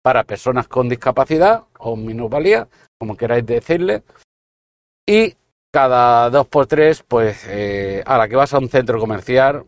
para 0.03 0.25
personas 0.25 0.69
con 0.69 0.89
discapacidad 0.89 1.65
o 1.79 1.97
minusvalía, 1.97 2.69
como 2.99 3.17
queráis 3.17 3.45
decirle. 3.45 4.03
Y 5.07 5.35
cada 5.73 6.31
dos 6.31 6.47
por 6.47 6.67
tres, 6.67 7.03
pues 7.03 7.45
eh, 7.49 8.03
a 8.07 8.17
la 8.17 8.29
que 8.29 8.37
vas 8.37 8.55
a 8.55 8.59
un 8.59 8.69
centro 8.69 8.99
comercial, 8.99 9.67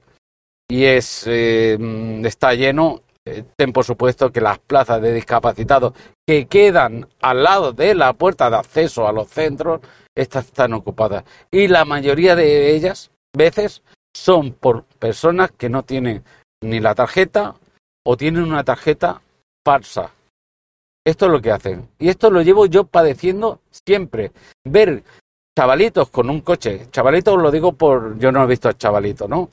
y 0.68 0.84
es, 0.84 1.24
eh, 1.26 1.78
está 2.24 2.54
lleno, 2.54 3.00
eh, 3.24 3.44
ten 3.56 3.72
por 3.72 3.84
supuesto 3.84 4.30
que 4.30 4.40
las 4.40 4.58
plazas 4.58 5.00
de 5.00 5.14
discapacitados 5.14 5.94
que 6.26 6.46
quedan 6.46 7.08
al 7.20 7.42
lado 7.42 7.72
de 7.72 7.94
la 7.94 8.12
puerta 8.12 8.50
de 8.50 8.56
acceso 8.56 9.08
a 9.08 9.12
los 9.12 9.28
centros, 9.28 9.80
estas 10.14 10.46
están 10.46 10.74
ocupadas. 10.74 11.24
Y 11.50 11.68
la 11.68 11.84
mayoría 11.84 12.36
de 12.36 12.74
ellas, 12.74 13.10
veces, 13.34 13.82
son 14.14 14.52
por 14.52 14.84
personas 14.84 15.50
que 15.52 15.68
no 15.68 15.84
tienen 15.84 16.24
ni 16.62 16.80
la 16.80 16.94
tarjeta 16.94 17.54
o 18.04 18.16
tienen 18.16 18.42
una 18.42 18.64
tarjeta 18.64 19.22
falsa. 19.64 20.12
Esto 21.06 21.26
es 21.26 21.32
lo 21.32 21.40
que 21.40 21.52
hacen. 21.52 21.88
Y 21.98 22.08
esto 22.08 22.30
lo 22.30 22.42
llevo 22.42 22.66
yo 22.66 22.84
padeciendo 22.84 23.60
siempre. 23.70 24.32
Ver 24.64 25.02
chavalitos 25.56 26.10
con 26.10 26.28
un 26.28 26.40
coche. 26.40 26.88
Chavalitos 26.90 27.40
lo 27.40 27.50
digo 27.50 27.72
por. 27.72 28.18
Yo 28.18 28.30
no 28.30 28.42
he 28.42 28.46
visto 28.46 28.68
a 28.68 28.76
chavalito, 28.76 29.26
¿no? 29.26 29.50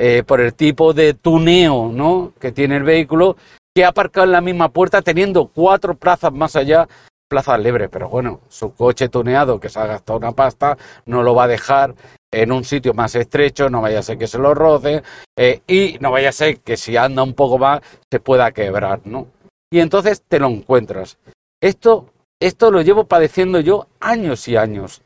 Eh, 0.00 0.22
por 0.24 0.40
el 0.40 0.54
tipo 0.54 0.92
de 0.92 1.14
tuneo 1.14 1.90
¿no? 1.92 2.32
que 2.38 2.52
tiene 2.52 2.76
el 2.76 2.84
vehículo, 2.84 3.36
que 3.74 3.84
ha 3.84 3.88
aparcado 3.88 4.26
en 4.26 4.32
la 4.32 4.40
misma 4.40 4.68
puerta 4.68 5.02
teniendo 5.02 5.48
cuatro 5.48 5.96
plazas 5.96 6.32
más 6.32 6.54
allá, 6.54 6.88
plazas 7.28 7.58
libres. 7.58 7.88
Pero 7.90 8.08
bueno, 8.08 8.40
su 8.48 8.72
coche 8.74 9.08
tuneado 9.08 9.58
que 9.58 9.68
se 9.68 9.80
ha 9.80 9.86
gastado 9.86 10.18
una 10.18 10.32
pasta 10.32 10.78
no 11.06 11.24
lo 11.24 11.34
va 11.34 11.44
a 11.44 11.48
dejar 11.48 11.96
en 12.30 12.52
un 12.52 12.62
sitio 12.62 12.94
más 12.94 13.14
estrecho, 13.16 13.70
no 13.70 13.80
vaya 13.80 13.98
a 13.98 14.02
ser 14.02 14.18
que 14.18 14.26
se 14.26 14.38
lo 14.38 14.54
roce 14.54 15.02
eh, 15.36 15.62
y 15.66 15.98
no 16.00 16.12
vaya 16.12 16.28
a 16.28 16.32
ser 16.32 16.60
que 16.60 16.76
si 16.76 16.96
anda 16.96 17.22
un 17.22 17.34
poco 17.34 17.58
más 17.58 17.80
se 18.10 18.20
pueda 18.20 18.52
quebrar, 18.52 19.00
¿no? 19.04 19.26
Y 19.70 19.80
entonces 19.80 20.22
te 20.26 20.38
lo 20.38 20.48
encuentras. 20.48 21.18
Esto, 21.60 22.10
esto 22.40 22.70
lo 22.70 22.82
llevo 22.82 23.04
padeciendo 23.04 23.58
yo 23.60 23.88
años 23.98 24.46
y 24.46 24.56
años. 24.56 25.02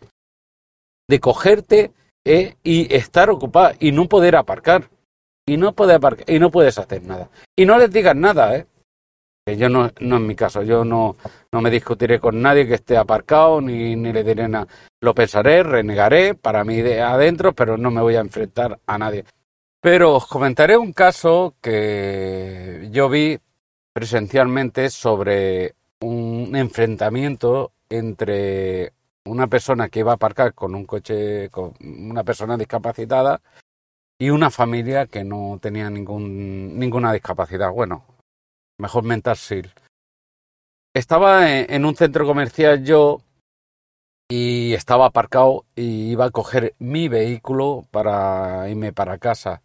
De 1.08 1.18
cogerte 1.18 1.92
¿eh? 2.24 2.56
y 2.62 2.94
estar 2.94 3.30
ocupada 3.30 3.74
y 3.78 3.92
no 3.92 4.08
poder 4.08 4.36
aparcar. 4.36 4.88
Y 5.44 5.56
no 5.56 5.72
poder 5.72 5.96
aparcar, 5.96 6.30
y 6.30 6.38
no 6.38 6.50
puedes 6.50 6.78
hacer 6.78 7.02
nada. 7.02 7.28
Y 7.56 7.66
no 7.66 7.76
les 7.76 7.90
digas 7.90 8.14
nada, 8.14 8.56
¿eh? 8.56 8.66
Yo 9.44 9.68
no, 9.68 9.90
no 9.98 10.18
en 10.18 10.26
mi 10.28 10.36
caso, 10.36 10.62
yo 10.62 10.84
no, 10.84 11.16
no 11.50 11.60
me 11.60 11.68
discutiré 11.68 12.20
con 12.20 12.40
nadie 12.40 12.64
que 12.64 12.74
esté 12.74 12.96
aparcado, 12.96 13.60
ni, 13.60 13.96
ni 13.96 14.12
le 14.12 14.22
diré 14.22 14.46
nada. 14.46 14.68
Lo 15.00 15.16
pensaré, 15.16 15.64
renegaré 15.64 16.34
para 16.34 16.62
mí 16.62 16.80
de 16.80 17.00
adentro, 17.00 17.52
pero 17.52 17.76
no 17.76 17.90
me 17.90 18.00
voy 18.00 18.14
a 18.14 18.20
enfrentar 18.20 18.78
a 18.86 18.98
nadie. 18.98 19.24
Pero 19.80 20.14
os 20.14 20.28
comentaré 20.28 20.76
un 20.76 20.92
caso 20.92 21.56
que 21.60 22.88
yo 22.92 23.08
vi 23.08 23.36
presencialmente 23.92 24.90
sobre 24.90 25.74
un 26.00 26.54
enfrentamiento 26.54 27.72
entre 27.88 28.92
una 29.24 29.46
persona 29.46 29.88
que 29.88 30.00
iba 30.00 30.12
a 30.12 30.16
aparcar 30.16 30.54
con 30.54 30.74
un 30.74 30.84
coche, 30.84 31.48
con 31.50 31.74
una 31.80 32.24
persona 32.24 32.56
discapacitada 32.56 33.40
y 34.18 34.30
una 34.30 34.50
familia 34.50 35.06
que 35.06 35.24
no 35.24 35.58
tenía 35.60 35.90
ningún, 35.90 36.78
ninguna 36.78 37.12
discapacidad. 37.12 37.70
Bueno, 37.70 38.04
mejor 38.78 39.04
mental 39.04 39.36
sí. 39.36 39.62
Estaba 40.94 41.50
en 41.60 41.84
un 41.84 41.96
centro 41.96 42.26
comercial 42.26 42.84
yo 42.84 43.22
y 44.30 44.74
estaba 44.74 45.06
aparcado 45.06 45.64
y 45.74 46.10
iba 46.12 46.26
a 46.26 46.30
coger 46.30 46.74
mi 46.78 47.08
vehículo 47.08 47.84
para 47.90 48.68
irme 48.68 48.92
para 48.92 49.18
casa. 49.18 49.62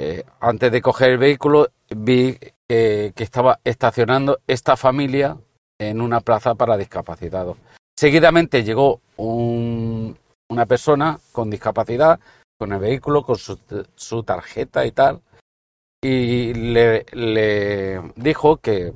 Eh, 0.00 0.24
antes 0.40 0.70
de 0.70 0.80
coger 0.80 1.10
el 1.10 1.18
vehículo 1.18 1.68
vi 1.88 2.38
que 2.68 3.12
estaba 3.16 3.60
estacionando 3.64 4.40
esta 4.46 4.76
familia 4.76 5.38
en 5.80 6.00
una 6.00 6.20
plaza 6.20 6.54
para 6.54 6.76
discapacitados. 6.76 7.56
Seguidamente 7.98 8.62
llegó 8.62 9.00
una 9.16 10.66
persona 10.66 11.18
con 11.32 11.50
discapacidad, 11.50 12.20
con 12.56 12.72
el 12.72 12.78
vehículo, 12.78 13.24
con 13.24 13.34
su, 13.38 14.22
tarjeta 14.22 14.86
y 14.86 14.92
tal, 14.92 15.20
y 16.00 16.54
le, 16.54 18.02
dijo 18.14 18.58
que 18.58 18.94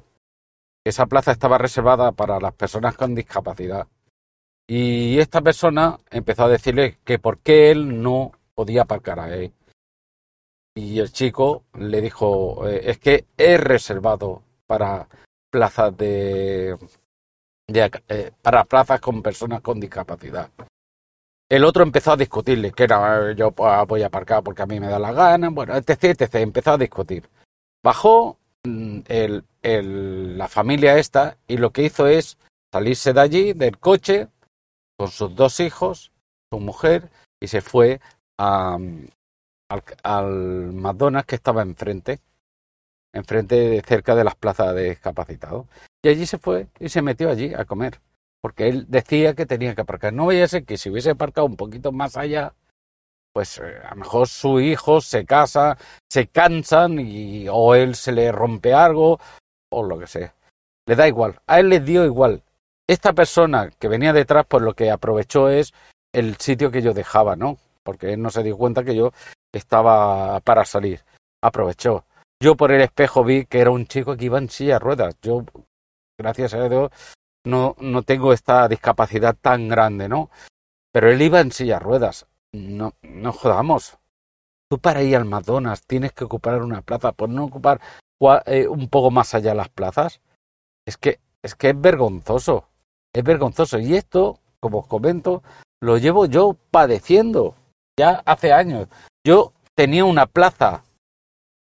esa 0.86 1.06
plaza 1.06 1.32
estaba 1.32 1.58
reservada 1.58 2.12
para 2.12 2.38
las 2.38 2.54
personas 2.54 2.96
con 2.96 3.16
discapacidad. 3.16 3.88
Y 4.68 5.18
esta 5.18 5.40
persona 5.40 5.98
empezó 6.08 6.44
a 6.44 6.50
decirle 6.50 7.00
que 7.04 7.18
por 7.18 7.38
qué 7.38 7.72
él 7.72 8.00
no 8.00 8.30
podía 8.54 8.82
aparcar 8.82 9.18
ahí. 9.18 9.52
Y 10.76 11.00
el 11.00 11.10
chico 11.10 11.64
le 11.76 12.00
dijo, 12.00 12.68
eh, 12.68 12.82
es 12.84 12.98
que 12.98 13.26
es 13.36 13.60
reservado 13.60 14.44
para 14.68 15.08
plazas 15.50 15.96
de 15.96 16.78
eh, 17.68 18.32
para 18.42 18.64
plazas 18.64 19.00
con 19.00 19.22
personas 19.22 19.60
con 19.60 19.80
discapacidad. 19.80 20.50
El 21.48 21.64
otro 21.64 21.82
empezó 21.82 22.12
a 22.12 22.16
discutirle, 22.16 22.72
que 22.72 22.84
era 22.84 23.32
yo 23.34 23.50
voy 23.50 24.02
a 24.02 24.06
aparcar 24.06 24.42
porque 24.42 24.62
a 24.62 24.66
mí 24.66 24.80
me 24.80 24.88
da 24.88 24.98
la 24.98 25.12
gana, 25.12 25.50
bueno, 25.50 25.76
etc, 25.76 26.04
etc, 26.04 26.34
empezó 26.36 26.72
a 26.72 26.78
discutir. 26.78 27.28
Bajó 27.84 28.38
mm, 28.64 29.00
el, 29.06 29.44
el, 29.60 30.38
la 30.38 30.48
familia 30.48 30.98
esta 30.98 31.36
y 31.46 31.58
lo 31.58 31.70
que 31.70 31.84
hizo 31.84 32.06
es 32.06 32.38
salirse 32.72 33.12
de 33.12 33.20
allí, 33.20 33.52
del 33.52 33.78
coche, 33.78 34.28
con 34.96 35.08
sus 35.08 35.34
dos 35.34 35.60
hijos, 35.60 36.10
su 36.50 36.58
mujer, 36.58 37.10
y 37.38 37.48
se 37.48 37.60
fue 37.60 38.00
a, 38.38 38.78
al, 39.68 39.82
al 40.02 40.72
McDonald's 40.72 41.26
que 41.26 41.36
estaba 41.36 41.62
enfrente, 41.62 42.20
enfrente, 43.12 43.82
cerca 43.86 44.14
de 44.14 44.24
las 44.24 44.34
plazas 44.34 44.74
de 44.74 44.90
discapacitados. 44.90 45.66
Y 46.02 46.08
allí 46.08 46.26
se 46.26 46.38
fue 46.38 46.68
y 46.80 46.88
se 46.88 47.02
metió 47.02 47.30
allí 47.30 47.52
a 47.54 47.64
comer, 47.64 48.00
porque 48.40 48.68
él 48.68 48.86
decía 48.88 49.34
que 49.34 49.46
tenía 49.46 49.74
que 49.74 49.82
aparcar. 49.82 50.12
No 50.12 50.26
vaya 50.26 50.44
a 50.44 50.48
ser 50.48 50.64
que 50.64 50.76
si 50.76 50.90
hubiese 50.90 51.10
aparcado 51.10 51.46
un 51.46 51.56
poquito 51.56 51.92
más 51.92 52.16
allá, 52.16 52.54
pues 53.32 53.58
eh, 53.58 53.78
a 53.84 53.90
lo 53.90 53.96
mejor 53.96 54.28
su 54.28 54.60
hijo 54.60 55.00
se 55.00 55.24
casa, 55.24 55.78
se 56.10 56.26
cansan 56.26 56.98
y 56.98 57.46
o 57.48 57.74
él 57.74 57.94
se 57.94 58.12
le 58.12 58.30
rompe 58.32 58.74
algo 58.74 59.18
o 59.70 59.82
lo 59.82 59.98
que 59.98 60.06
sea. 60.06 60.34
Le 60.86 60.96
da 60.96 61.06
igual, 61.06 61.40
a 61.46 61.60
él 61.60 61.68
le 61.68 61.80
dio 61.80 62.04
igual. 62.04 62.42
Esta 62.88 63.12
persona 63.12 63.70
que 63.78 63.88
venía 63.88 64.12
detrás, 64.12 64.44
pues 64.48 64.62
lo 64.62 64.74
que 64.74 64.90
aprovechó 64.90 65.48
es 65.48 65.72
el 66.12 66.36
sitio 66.36 66.70
que 66.70 66.82
yo 66.82 66.92
dejaba, 66.92 67.36
¿no? 67.36 67.56
Porque 67.82 68.12
él 68.12 68.20
no 68.20 68.30
se 68.30 68.42
dio 68.42 68.58
cuenta 68.58 68.84
que 68.84 68.94
yo 68.94 69.12
estaba 69.52 70.40
para 70.40 70.64
salir. 70.64 71.00
Aprovechó. 71.42 72.04
Yo 72.42 72.56
por 72.56 72.72
el 72.72 72.80
espejo 72.80 73.22
vi 73.22 73.46
que 73.46 73.60
era 73.60 73.70
un 73.70 73.86
chico 73.86 74.16
que 74.16 74.24
iba 74.24 74.36
en 74.36 74.50
silla 74.50 74.72
de 74.72 74.78
ruedas. 74.80 75.16
Yo 75.22 75.44
gracias 76.18 76.52
a 76.54 76.68
Dios, 76.68 76.90
no, 77.44 77.76
no 77.78 78.02
tengo 78.02 78.32
esta 78.32 78.66
discapacidad 78.66 79.36
tan 79.40 79.68
grande, 79.68 80.08
¿no? 80.08 80.28
Pero 80.92 81.08
él 81.08 81.22
iba 81.22 81.38
en 81.38 81.52
silla 81.52 81.74
de 81.74 81.84
ruedas. 81.84 82.26
No, 82.52 82.94
no 83.02 83.32
jodamos. 83.32 83.96
Tú 84.68 84.80
para 84.80 85.04
ir 85.04 85.14
al 85.14 85.24
McDonald's 85.24 85.86
tienes 85.86 86.14
que 86.14 86.24
ocupar 86.24 86.60
una 86.62 86.82
plaza, 86.82 87.12
por 87.12 87.28
no 87.28 87.44
ocupar 87.44 87.80
eh, 88.46 88.66
un 88.66 88.88
poco 88.88 89.12
más 89.12 89.34
allá 89.34 89.54
las 89.54 89.68
plazas. 89.68 90.20
Es 90.84 90.96
que, 90.96 91.20
es 91.44 91.54
que 91.54 91.70
es 91.70 91.80
vergonzoso. 91.80 92.66
Es 93.14 93.22
vergonzoso. 93.22 93.78
Y 93.78 93.94
esto, 93.94 94.40
como 94.58 94.78
os 94.80 94.88
comento, 94.88 95.44
lo 95.80 95.96
llevo 95.96 96.26
yo 96.26 96.56
padeciendo 96.72 97.54
ya 97.96 98.20
hace 98.26 98.52
años. 98.52 98.88
Yo 99.24 99.52
tenía 99.76 100.04
una 100.04 100.26
plaza 100.26 100.82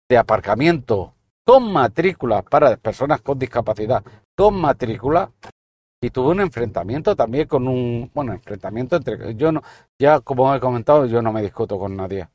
de 0.10 0.18
aparcamiento 0.18 1.14
con 1.46 1.72
matrícula 1.72 2.42
para 2.42 2.76
personas 2.78 3.22
con 3.22 3.40
discapacidad, 3.40 4.04
con 4.36 4.60
matrícula, 4.60 5.32
y 6.02 6.10
tuve 6.10 6.32
un 6.32 6.42
enfrentamiento 6.42 7.16
también 7.16 7.48
con 7.48 7.68
un, 7.68 8.12
bueno, 8.14 8.34
enfrentamiento 8.34 8.98
entre, 8.98 9.36
yo 9.36 9.52
no, 9.52 9.64
ya 10.00 10.20
como 10.20 10.54
he 10.54 10.60
comentado, 10.60 11.06
yo 11.06 11.22
no 11.22 11.32
me 11.34 11.42
discuto 11.42 11.80
con 11.80 11.96
nadie. 11.96 12.28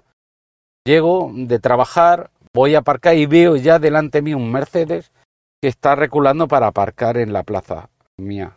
Llego 0.85 1.31
de 1.33 1.61
trabajar, 1.61 2.31
voy 2.53 2.75
a 2.75 2.79
aparcar 2.79 3.17
y 3.17 3.27
veo 3.27 3.57
ya 3.57 3.79
delante 3.79 4.21
mío 4.21 4.37
un 4.37 4.51
Mercedes 4.51 5.13
que 5.61 5.69
está 5.69 5.95
reculando 5.95 6.49
para 6.49 6.67
aparcar 6.67 7.17
en 7.19 7.33
la 7.33 7.45
plaza 7.45 7.89
mía 8.17 8.57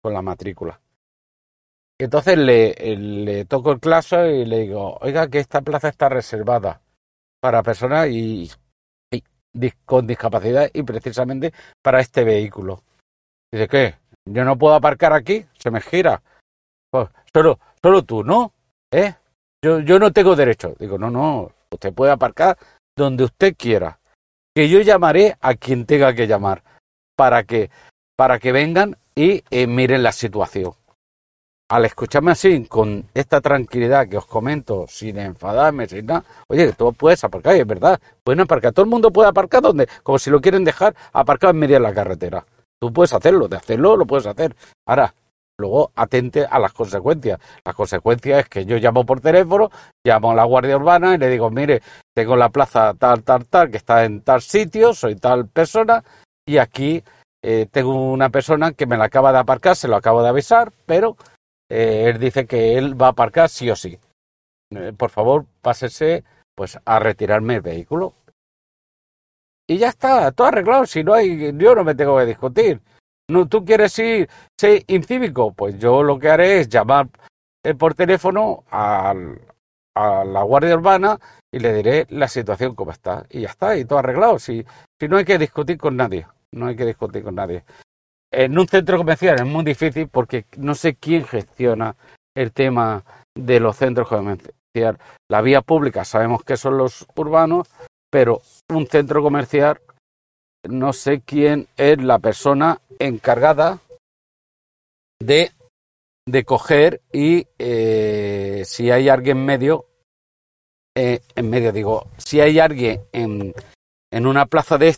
con 0.00 0.12
la 0.12 0.22
matrícula. 0.22 0.80
Entonces 1.98 2.38
le, 2.38 2.74
le 2.96 3.44
toco 3.46 3.72
el 3.72 3.80
claso 3.80 4.24
y 4.26 4.44
le 4.44 4.60
digo, 4.60 4.98
oiga, 5.00 5.28
que 5.28 5.38
esta 5.38 5.62
plaza 5.62 5.88
está 5.88 6.08
reservada 6.08 6.80
para 7.44 7.62
personas 7.62 8.08
y, 8.08 8.50
con 9.84 10.06
discapacidad 10.06 10.70
y 10.72 10.82
precisamente 10.82 11.52
para 11.82 12.00
este 12.00 12.24
vehículo. 12.24 12.82
Dice, 13.52 13.68
¿qué? 13.68 13.96
Yo 14.26 14.46
no 14.46 14.56
puedo 14.56 14.74
aparcar 14.74 15.12
aquí, 15.12 15.44
se 15.58 15.70
me 15.70 15.82
gira. 15.82 16.22
Pues, 16.90 17.10
solo, 17.34 17.58
solo 17.82 18.02
tú, 18.02 18.24
¿no? 18.24 18.54
¿Eh? 18.90 19.14
Yo, 19.62 19.80
yo 19.80 19.98
no 19.98 20.10
tengo 20.10 20.34
derecho. 20.34 20.74
Digo, 20.78 20.96
no, 20.96 21.10
no, 21.10 21.52
usted 21.70 21.92
puede 21.92 22.12
aparcar 22.12 22.56
donde 22.96 23.24
usted 23.24 23.54
quiera. 23.58 24.00
Que 24.56 24.70
yo 24.70 24.80
llamaré 24.80 25.36
a 25.42 25.54
quien 25.54 25.84
tenga 25.84 26.14
que 26.14 26.26
llamar 26.26 26.62
para 27.14 27.44
que, 27.44 27.68
para 28.16 28.38
que 28.38 28.52
vengan 28.52 28.96
y 29.14 29.44
eh, 29.50 29.66
miren 29.66 30.02
la 30.02 30.12
situación. 30.12 30.72
Al 31.74 31.86
escucharme 31.86 32.30
así, 32.30 32.66
con 32.66 33.04
esta 33.14 33.40
tranquilidad 33.40 34.08
que 34.08 34.16
os 34.16 34.26
comento, 34.26 34.86
sin 34.86 35.18
enfadarme, 35.18 35.88
sin 35.88 36.06
nada, 36.06 36.22
oye, 36.46 36.72
tú 36.72 36.92
puedes 36.92 37.24
aparcar, 37.24 37.56
es 37.56 37.66
verdad, 37.66 38.00
pueden 38.22 38.42
aparcar, 38.42 38.72
todo 38.72 38.84
el 38.84 38.90
mundo 38.90 39.10
puede 39.10 39.28
aparcar 39.28 39.60
donde, 39.60 39.88
como 40.04 40.20
si 40.20 40.30
lo 40.30 40.40
quieren 40.40 40.62
dejar 40.62 40.94
aparcado 41.12 41.50
en 41.50 41.58
medio 41.58 41.74
de 41.74 41.80
la 41.80 41.92
carretera. 41.92 42.46
Tú 42.80 42.92
puedes 42.92 43.12
hacerlo, 43.12 43.48
de 43.48 43.56
hacerlo 43.56 43.96
lo 43.96 44.06
puedes 44.06 44.24
hacer. 44.24 44.54
Ahora, 44.86 45.12
luego 45.58 45.90
atente 45.96 46.46
a 46.48 46.60
las 46.60 46.72
consecuencias. 46.72 47.40
Las 47.64 47.74
consecuencias 47.74 48.44
es 48.44 48.48
que 48.48 48.64
yo 48.64 48.76
llamo 48.76 49.04
por 49.04 49.20
teléfono, 49.20 49.68
llamo 50.06 50.30
a 50.30 50.36
la 50.36 50.44
Guardia 50.44 50.76
Urbana 50.76 51.16
y 51.16 51.18
le 51.18 51.28
digo, 51.28 51.50
mire, 51.50 51.82
tengo 52.14 52.36
la 52.36 52.50
plaza 52.50 52.94
tal, 52.94 53.24
tal, 53.24 53.46
tal, 53.46 53.72
que 53.72 53.78
está 53.78 54.04
en 54.04 54.20
tal 54.20 54.42
sitio, 54.42 54.94
soy 54.94 55.16
tal 55.16 55.48
persona, 55.48 56.04
y 56.46 56.58
aquí 56.58 57.02
eh, 57.42 57.66
tengo 57.68 58.12
una 58.12 58.30
persona 58.30 58.74
que 58.74 58.86
me 58.86 58.96
la 58.96 59.06
acaba 59.06 59.32
de 59.32 59.38
aparcar, 59.38 59.74
se 59.74 59.88
lo 59.88 59.96
acabo 59.96 60.22
de 60.22 60.28
avisar, 60.28 60.70
pero 60.86 61.16
eh, 61.68 62.10
él 62.10 62.18
dice 62.18 62.46
que 62.46 62.76
él 62.78 63.00
va 63.00 63.06
a 63.06 63.10
aparcar 63.10 63.48
sí 63.48 63.70
o 63.70 63.76
sí. 63.76 63.98
Eh, 64.70 64.92
por 64.96 65.10
favor, 65.10 65.46
pásese 65.60 66.24
pues 66.54 66.78
a 66.84 66.98
retirarme 66.98 67.56
el 67.56 67.62
vehículo 67.62 68.14
y 69.66 69.78
ya 69.78 69.88
está, 69.88 70.30
todo 70.32 70.48
arreglado. 70.48 70.86
Si 70.86 71.02
no 71.02 71.14
hay, 71.14 71.52
yo 71.56 71.74
no 71.74 71.84
me 71.84 71.94
tengo 71.94 72.18
que 72.18 72.26
discutir. 72.26 72.80
No, 73.30 73.48
¿Tú 73.48 73.64
quieres 73.64 73.98
ir, 73.98 74.28
ser 74.58 74.84
incívico? 74.86 75.52
Pues 75.52 75.78
yo 75.78 76.02
lo 76.02 76.18
que 76.18 76.28
haré 76.28 76.60
es 76.60 76.68
llamar 76.68 77.08
eh, 77.64 77.74
por 77.74 77.94
teléfono 77.94 78.64
a 78.70 79.14
la 79.96 80.42
Guardia 80.42 80.74
Urbana 80.74 81.18
y 81.50 81.60
le 81.60 81.72
diré 81.72 82.06
la 82.10 82.28
situación 82.28 82.74
como 82.74 82.90
está. 82.90 83.24
Y 83.30 83.42
ya 83.42 83.48
está, 83.48 83.76
y 83.76 83.86
todo 83.86 84.00
arreglado. 84.00 84.38
Si, 84.38 84.64
si 85.00 85.08
no 85.08 85.16
hay 85.16 85.24
que 85.24 85.38
discutir 85.38 85.78
con 85.78 85.96
nadie, 85.96 86.26
no 86.52 86.66
hay 86.66 86.76
que 86.76 86.84
discutir 86.84 87.22
con 87.22 87.34
nadie. 87.34 87.64
En 88.36 88.58
un 88.58 88.66
centro 88.66 88.98
comercial 88.98 89.36
es 89.36 89.46
muy 89.46 89.64
difícil 89.64 90.08
porque 90.08 90.44
no 90.56 90.74
sé 90.74 90.96
quién 90.96 91.24
gestiona 91.24 91.94
el 92.36 92.52
tema 92.52 93.04
de 93.32 93.60
los 93.60 93.76
centros 93.76 94.08
comerciales. 94.08 95.00
La 95.30 95.40
vía 95.40 95.62
pública 95.62 96.04
sabemos 96.04 96.42
que 96.42 96.56
son 96.56 96.76
los 96.76 97.06
urbanos, 97.14 97.68
pero 98.10 98.42
un 98.70 98.88
centro 98.88 99.22
comercial, 99.22 99.80
no 100.68 100.92
sé 100.92 101.20
quién 101.20 101.68
es 101.76 102.02
la 102.02 102.18
persona 102.18 102.80
encargada 102.98 103.78
de, 105.22 105.52
de 106.26 106.44
coger 106.44 107.02
y 107.12 107.46
eh, 107.58 108.64
si 108.64 108.90
hay 108.90 109.08
alguien 109.08 109.38
en 109.38 109.46
medio, 109.46 109.86
eh, 110.96 111.20
en 111.36 111.50
medio 111.50 111.70
digo, 111.70 112.08
si 112.16 112.40
hay 112.40 112.58
alguien 112.58 113.00
en, 113.12 113.54
en 114.12 114.26
una 114.26 114.46
plaza 114.46 114.76
de, 114.76 114.96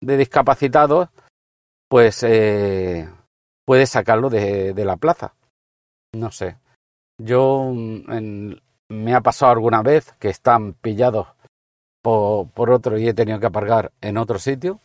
de 0.00 0.16
discapacitados, 0.16 1.10
pues 1.88 2.22
eh, 2.22 3.08
puede 3.66 3.86
sacarlo 3.86 4.30
de, 4.30 4.74
de, 4.74 4.84
la 4.84 4.96
plaza. 4.96 5.34
No 6.14 6.30
sé. 6.30 6.58
Yo 7.18 7.70
mm, 7.72 8.52
me 8.88 9.14
ha 9.14 9.20
pasado 9.20 9.52
alguna 9.52 9.82
vez 9.82 10.12
que 10.18 10.28
están 10.28 10.74
pillados 10.74 11.28
por, 12.02 12.70
otro 12.70 12.98
y 12.98 13.08
he 13.08 13.14
tenido 13.14 13.40
que 13.40 13.46
aparcar 13.46 13.92
en 14.00 14.18
otro 14.18 14.38
sitio. 14.38 14.80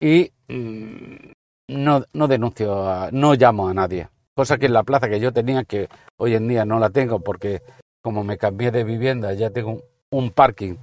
Y 0.00 0.32
mm, 0.48 1.32
no, 1.70 2.04
no 2.12 2.28
denuncio, 2.28 3.10
no 3.12 3.34
llamo 3.34 3.68
a 3.68 3.74
nadie. 3.74 4.08
Cosa 4.34 4.58
que 4.58 4.66
en 4.66 4.74
la 4.74 4.84
plaza 4.84 5.08
que 5.08 5.18
yo 5.18 5.32
tenía, 5.32 5.64
que 5.64 5.88
hoy 6.18 6.34
en 6.34 6.46
día 6.46 6.64
no 6.64 6.78
la 6.78 6.90
tengo 6.90 7.20
porque 7.20 7.62
como 8.02 8.22
me 8.22 8.38
cambié 8.38 8.70
de 8.70 8.84
vivienda, 8.84 9.32
ya 9.32 9.50
tengo 9.50 9.82
un 10.10 10.30
parking, 10.30 10.76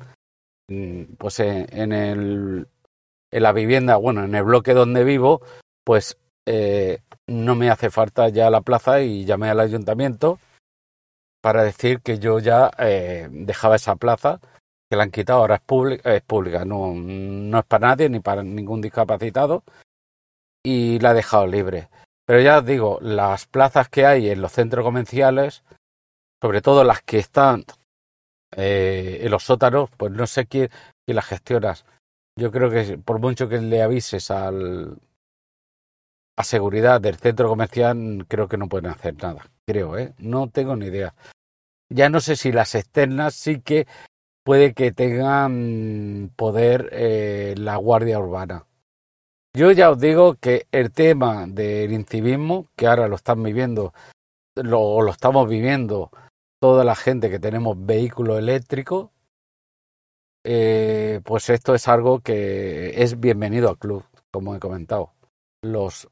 mm, 0.67 1.03
pues 1.17 1.39
en, 1.39 1.93
el, 1.93 2.67
en 3.33 3.43
la 3.43 3.51
vivienda, 3.51 3.97
bueno, 3.97 4.23
en 4.23 4.35
el 4.35 4.43
bloque 4.43 4.73
donde 4.75 5.03
vivo, 5.03 5.41
pues 5.83 6.17
eh, 6.45 6.99
no 7.27 7.55
me 7.55 7.71
hace 7.71 7.89
falta 7.89 8.29
ya 8.29 8.51
la 8.51 8.61
plaza 8.61 9.01
y 9.01 9.25
llamé 9.25 9.49
al 9.49 9.59
ayuntamiento 9.59 10.39
para 11.41 11.63
decir 11.63 12.01
que 12.01 12.19
yo 12.19 12.37
ya 12.37 12.69
eh, 12.77 13.27
dejaba 13.31 13.75
esa 13.75 13.95
plaza, 13.95 14.39
que 14.87 14.95
la 14.95 15.03
han 15.03 15.11
quitado, 15.11 15.39
ahora 15.39 15.55
es 15.55 15.61
pública, 15.61 16.13
es 16.13 16.21
pública 16.21 16.63
no, 16.63 16.93
es 17.57 17.65
para 17.65 17.87
nadie 17.87 18.07
ni 18.07 18.19
para 18.19 18.43
ningún 18.43 18.81
discapacitado, 18.81 19.63
y 20.63 20.99
la 20.99 21.11
he 21.11 21.15
dejado 21.15 21.47
libre. 21.47 21.89
Pero 22.27 22.39
ya 22.39 22.59
os 22.59 22.65
digo, 22.65 22.99
las 23.01 23.47
plazas 23.47 23.89
que 23.89 24.05
hay 24.05 24.29
en 24.29 24.41
los 24.41 24.51
centros 24.51 24.85
comerciales, 24.85 25.63
sobre 26.39 26.61
todo 26.61 26.83
las 26.83 27.01
que 27.01 27.17
están 27.17 27.65
eh, 28.55 29.21
en 29.23 29.31
los 29.31 29.43
sótanos, 29.43 29.89
pues 29.97 30.11
no 30.11 30.27
sé 30.27 30.45
quién, 30.45 30.69
quién 31.03 31.15
las 31.15 31.25
gestionas. 31.25 31.83
Yo 32.35 32.51
creo 32.51 32.69
que 32.69 32.97
por 32.97 33.19
mucho 33.19 33.47
que 33.47 33.59
le 33.61 33.81
avises 33.81 34.31
al, 34.31 34.97
a 36.35 36.43
seguridad 36.43 36.99
del 36.99 37.15
centro 37.17 37.47
comercial, 37.47 38.25
creo 38.27 38.47
que 38.47 38.57
no 38.57 38.67
pueden 38.67 38.91
hacer 38.91 39.15
nada. 39.21 39.51
Creo, 39.67 39.97
¿eh? 39.97 40.13
No 40.17 40.49
tengo 40.49 40.75
ni 40.75 40.87
idea. 40.87 41.13
Ya 41.89 42.09
no 42.09 42.19
sé 42.19 42.35
si 42.35 42.51
las 42.51 42.75
externas 42.75 43.35
sí 43.35 43.61
que 43.61 43.87
puede 44.43 44.73
que 44.73 44.91
tengan 44.91 46.31
poder 46.35 46.89
eh, 46.91 47.55
la 47.57 47.77
Guardia 47.77 48.19
Urbana. 48.19 48.65
Yo 49.55 49.71
ya 49.71 49.91
os 49.91 49.99
digo 49.99 50.35
que 50.35 50.65
el 50.71 50.91
tema 50.91 51.45
del 51.47 51.93
incivismo, 51.93 52.67
que 52.75 52.87
ahora 52.87 53.07
lo 53.07 53.15
están 53.15 53.43
viviendo, 53.43 53.93
lo, 54.55 55.07
estamos 55.09 55.47
viviendo 55.47 56.09
toda 56.59 56.83
la 56.83 56.95
gente 56.95 57.29
que 57.29 57.39
tenemos 57.39 57.77
vehículo 57.85 58.39
eléctrico, 58.39 59.11
eh, 60.43 60.72
pues 61.23 61.49
esto 61.49 61.75
es 61.75 61.87
algo 61.87 62.19
que 62.19 63.01
es 63.01 63.19
bienvenido 63.19 63.69
al 63.69 63.77
club, 63.77 64.05
como 64.31 64.55
he 64.55 64.59
comentado. 64.59 65.13
Los, 65.63 66.07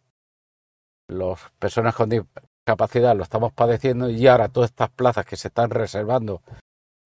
los 1.10 1.39
personas 1.60 1.95
con 1.95 2.10
discapacidad 2.10 3.15
lo 3.15 3.24
estamos 3.24 3.54
padeciendo 3.54 4.10
y 4.10 4.28
ahora 4.28 4.50
todas 4.50 4.69
estas 4.71 4.89
plazas 4.89 5.26
que 5.26 5.36
se 5.36 5.50
están 5.50 5.69
reservando, 5.69 6.41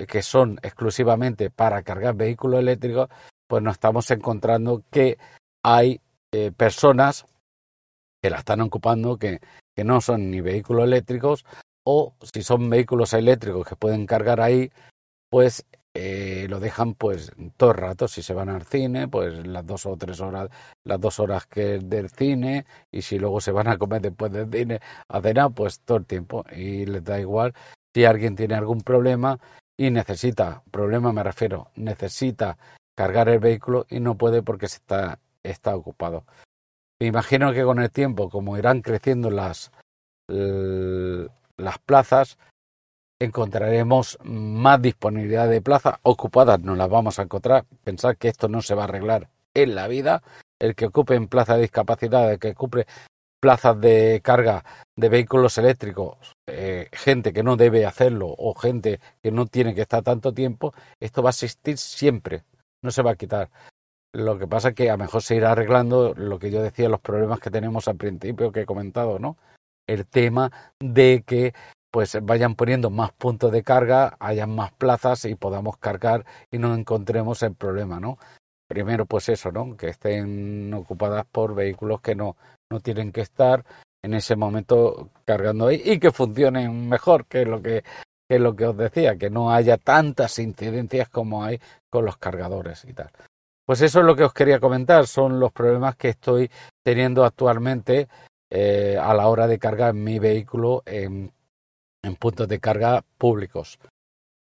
que 0.07 0.21
son 0.21 0.59
exclusivamente 0.61 1.49
para 1.49 1.83
cargar 1.83 2.15
vehículos 2.15 2.59
eléctricos, 2.59 3.09
pues 3.47 3.63
nos 3.63 3.73
estamos 3.73 4.09
encontrando 4.11 4.83
que 4.91 5.17
hay 5.63 6.01
eh, 6.33 6.51
personas 6.51 7.25
que 8.21 8.29
la 8.29 8.37
están 8.37 8.61
ocupando 8.61 9.17
que, 9.17 9.39
que 9.75 9.83
no 9.83 10.01
son 10.01 10.31
ni 10.31 10.41
vehículos 10.41 10.83
eléctricos 10.83 11.45
o 11.85 12.15
si 12.33 12.41
son 12.41 12.69
vehículos 12.69 13.13
eléctricos 13.13 13.67
que 13.67 13.75
pueden 13.75 14.05
cargar 14.05 14.41
ahí, 14.41 14.71
pues 15.29 15.65
eh, 15.97 16.45
lo 16.49 16.59
dejan 16.59 16.93
pues 16.93 17.31
todo 17.55 17.71
el 17.71 17.77
rato. 17.77 18.07
Si 18.09 18.21
se 18.21 18.33
van 18.33 18.49
al 18.49 18.63
cine, 18.63 19.07
pues 19.07 19.47
las 19.47 19.65
dos 19.65 19.85
o 19.85 19.95
tres 19.95 20.19
horas, 20.19 20.49
las 20.83 20.99
dos 20.99 21.19
horas 21.21 21.47
que 21.47 21.75
es 21.75 21.89
del 21.89 22.09
cine, 22.09 22.65
y 22.91 23.01
si 23.01 23.17
luego 23.17 23.39
se 23.39 23.51
van 23.51 23.69
a 23.69 23.77
comer 23.77 24.01
después 24.01 24.31
del 24.31 24.51
cine 24.51 24.81
a 25.07 25.21
cenar, 25.21 25.53
pues 25.53 25.79
todo 25.79 25.97
el 25.97 26.05
tiempo. 26.05 26.43
Y 26.51 26.85
les 26.85 27.03
da 27.03 27.19
igual 27.19 27.53
si 27.93 28.03
alguien 28.03 28.35
tiene 28.35 28.55
algún 28.55 28.81
problema 28.81 29.39
y 29.77 29.89
necesita, 29.89 30.63
problema 30.69 31.13
me 31.13 31.23
refiero, 31.23 31.71
necesita 31.75 32.57
cargar 32.93 33.29
el 33.29 33.39
vehículo 33.39 33.85
y 33.89 34.01
no 34.01 34.17
puede 34.17 34.43
porque 34.43 34.65
está, 34.65 35.19
está 35.43 35.75
ocupado. 35.77 36.25
Me 36.99 37.07
imagino 37.07 37.53
que 37.53 37.63
con 37.63 37.79
el 37.79 37.89
tiempo, 37.89 38.29
como 38.29 38.57
irán 38.57 38.81
creciendo 38.81 39.29
las, 39.29 39.71
las 40.27 41.79
plazas, 41.85 42.37
encontraremos 43.25 44.17
más 44.23 44.81
disponibilidad 44.81 45.49
de 45.49 45.61
plazas 45.61 45.95
ocupadas, 46.03 46.59
no 46.61 46.75
las 46.75 46.89
vamos 46.89 47.19
a 47.19 47.23
encontrar. 47.23 47.65
Pensar 47.83 48.17
que 48.17 48.29
esto 48.29 48.47
no 48.47 48.61
se 48.61 48.75
va 48.75 48.83
a 48.83 48.85
arreglar 48.85 49.29
en 49.53 49.75
la 49.75 49.87
vida. 49.87 50.23
El 50.59 50.75
que 50.75 50.85
ocupe 50.85 51.15
en 51.15 51.27
plaza 51.27 51.55
de 51.55 51.63
discapacidad, 51.63 52.31
el 52.31 52.39
que 52.39 52.51
ocupe 52.51 52.87
plazas 53.41 53.79
de 53.79 54.21
carga 54.23 54.63
de 54.95 55.09
vehículos 55.09 55.57
eléctricos, 55.57 56.17
eh, 56.47 56.89
gente 56.91 57.33
que 57.33 57.43
no 57.43 57.57
debe 57.57 57.85
hacerlo 57.85 58.33
o 58.35 58.55
gente 58.55 58.99
que 59.21 59.31
no 59.31 59.45
tiene 59.45 59.75
que 59.75 59.81
estar 59.81 60.01
tanto 60.01 60.33
tiempo, 60.33 60.73
esto 60.99 61.21
va 61.21 61.29
a 61.29 61.31
existir 61.31 61.77
siempre, 61.77 62.43
no 62.81 62.91
se 62.91 63.03
va 63.03 63.11
a 63.11 63.15
quitar. 63.15 63.51
Lo 64.13 64.39
que 64.39 64.47
pasa 64.47 64.69
es 64.69 64.75
que 64.75 64.89
a 64.89 64.93
lo 64.93 65.03
mejor 65.03 65.21
se 65.21 65.35
irá 65.35 65.51
arreglando 65.51 66.13
lo 66.15 66.39
que 66.39 66.49
yo 66.49 66.61
decía, 66.61 66.89
los 66.89 67.01
problemas 67.01 67.39
que 67.39 67.51
tenemos 67.51 67.87
al 67.87 67.97
principio 67.97 68.51
que 68.51 68.61
he 68.61 68.65
comentado, 68.65 69.19
¿no? 69.19 69.37
El 69.87 70.07
tema 70.07 70.51
de 70.79 71.23
que 71.27 71.53
pues 71.95 72.17
vayan 72.23 72.55
poniendo 72.55 72.89
más 72.89 73.13
puntos 73.13 73.53
de 73.53 73.63
carga, 73.63 74.17
hayan 74.19 74.53
más 74.53 74.73
plazas 74.73 75.23
y 75.23 75.35
podamos 75.35 75.77
cargar 75.77 76.25
y 76.51 76.57
no 76.57 76.75
encontremos 76.75 77.41
el 77.41 77.55
problema, 77.55 78.01
¿no? 78.01 78.17
Primero, 78.67 79.05
pues 79.05 79.29
eso, 79.29 79.49
¿no? 79.49 79.77
Que 79.77 79.91
estén 79.91 80.73
ocupadas 80.73 81.25
por 81.31 81.55
vehículos 81.55 82.01
que 82.01 82.13
no, 82.13 82.35
no 82.69 82.81
tienen 82.81 83.13
que 83.13 83.21
estar 83.21 83.63
en 84.03 84.13
ese 84.13 84.35
momento 84.35 85.11
cargando 85.23 85.67
ahí 85.67 85.81
y 85.85 85.97
que 85.97 86.11
funcionen 86.11 86.89
mejor, 86.89 87.27
que 87.27 87.43
es 87.43 87.47
lo 87.47 87.61
que, 87.61 87.85
que 88.29 88.39
lo 88.39 88.57
que 88.57 88.65
os 88.65 88.75
decía, 88.75 89.15
que 89.15 89.29
no 89.29 89.53
haya 89.53 89.77
tantas 89.77 90.37
incidencias 90.39 91.07
como 91.07 91.45
hay 91.45 91.61
con 91.89 92.03
los 92.03 92.17
cargadores 92.17 92.83
y 92.83 92.91
tal. 92.91 93.09
Pues 93.65 93.79
eso 93.79 94.01
es 94.01 94.05
lo 94.05 94.17
que 94.17 94.25
os 94.25 94.33
quería 94.33 94.59
comentar, 94.59 95.07
son 95.07 95.39
los 95.39 95.53
problemas 95.53 95.95
que 95.95 96.09
estoy 96.09 96.51
teniendo 96.83 97.23
actualmente 97.23 98.09
eh, 98.51 98.97
a 99.01 99.13
la 99.13 99.29
hora 99.29 99.47
de 99.47 99.57
cargar 99.57 99.93
mi 99.93 100.19
vehículo 100.19 100.83
en 100.85 101.31
en 102.05 102.15
puntos 102.15 102.47
de 102.47 102.59
carga 102.59 103.03
públicos. 103.17 103.79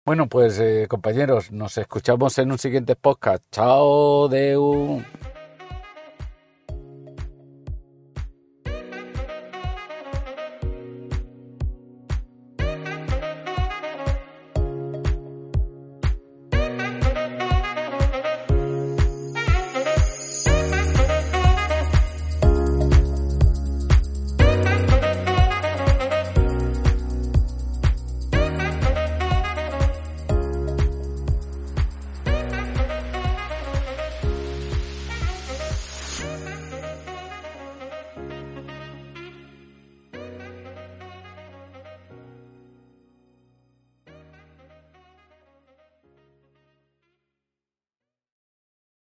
Bueno, 0.06 0.28
pues 0.28 0.60
eh, 0.60 0.88
compañeros, 0.90 1.52
nos 1.52 1.78
escuchamos 1.78 2.38
en 2.38 2.52
un 2.52 2.58
siguiente 2.58 2.96
podcast. 2.96 3.44
Chao, 3.52 4.28
Deu. 4.28 5.02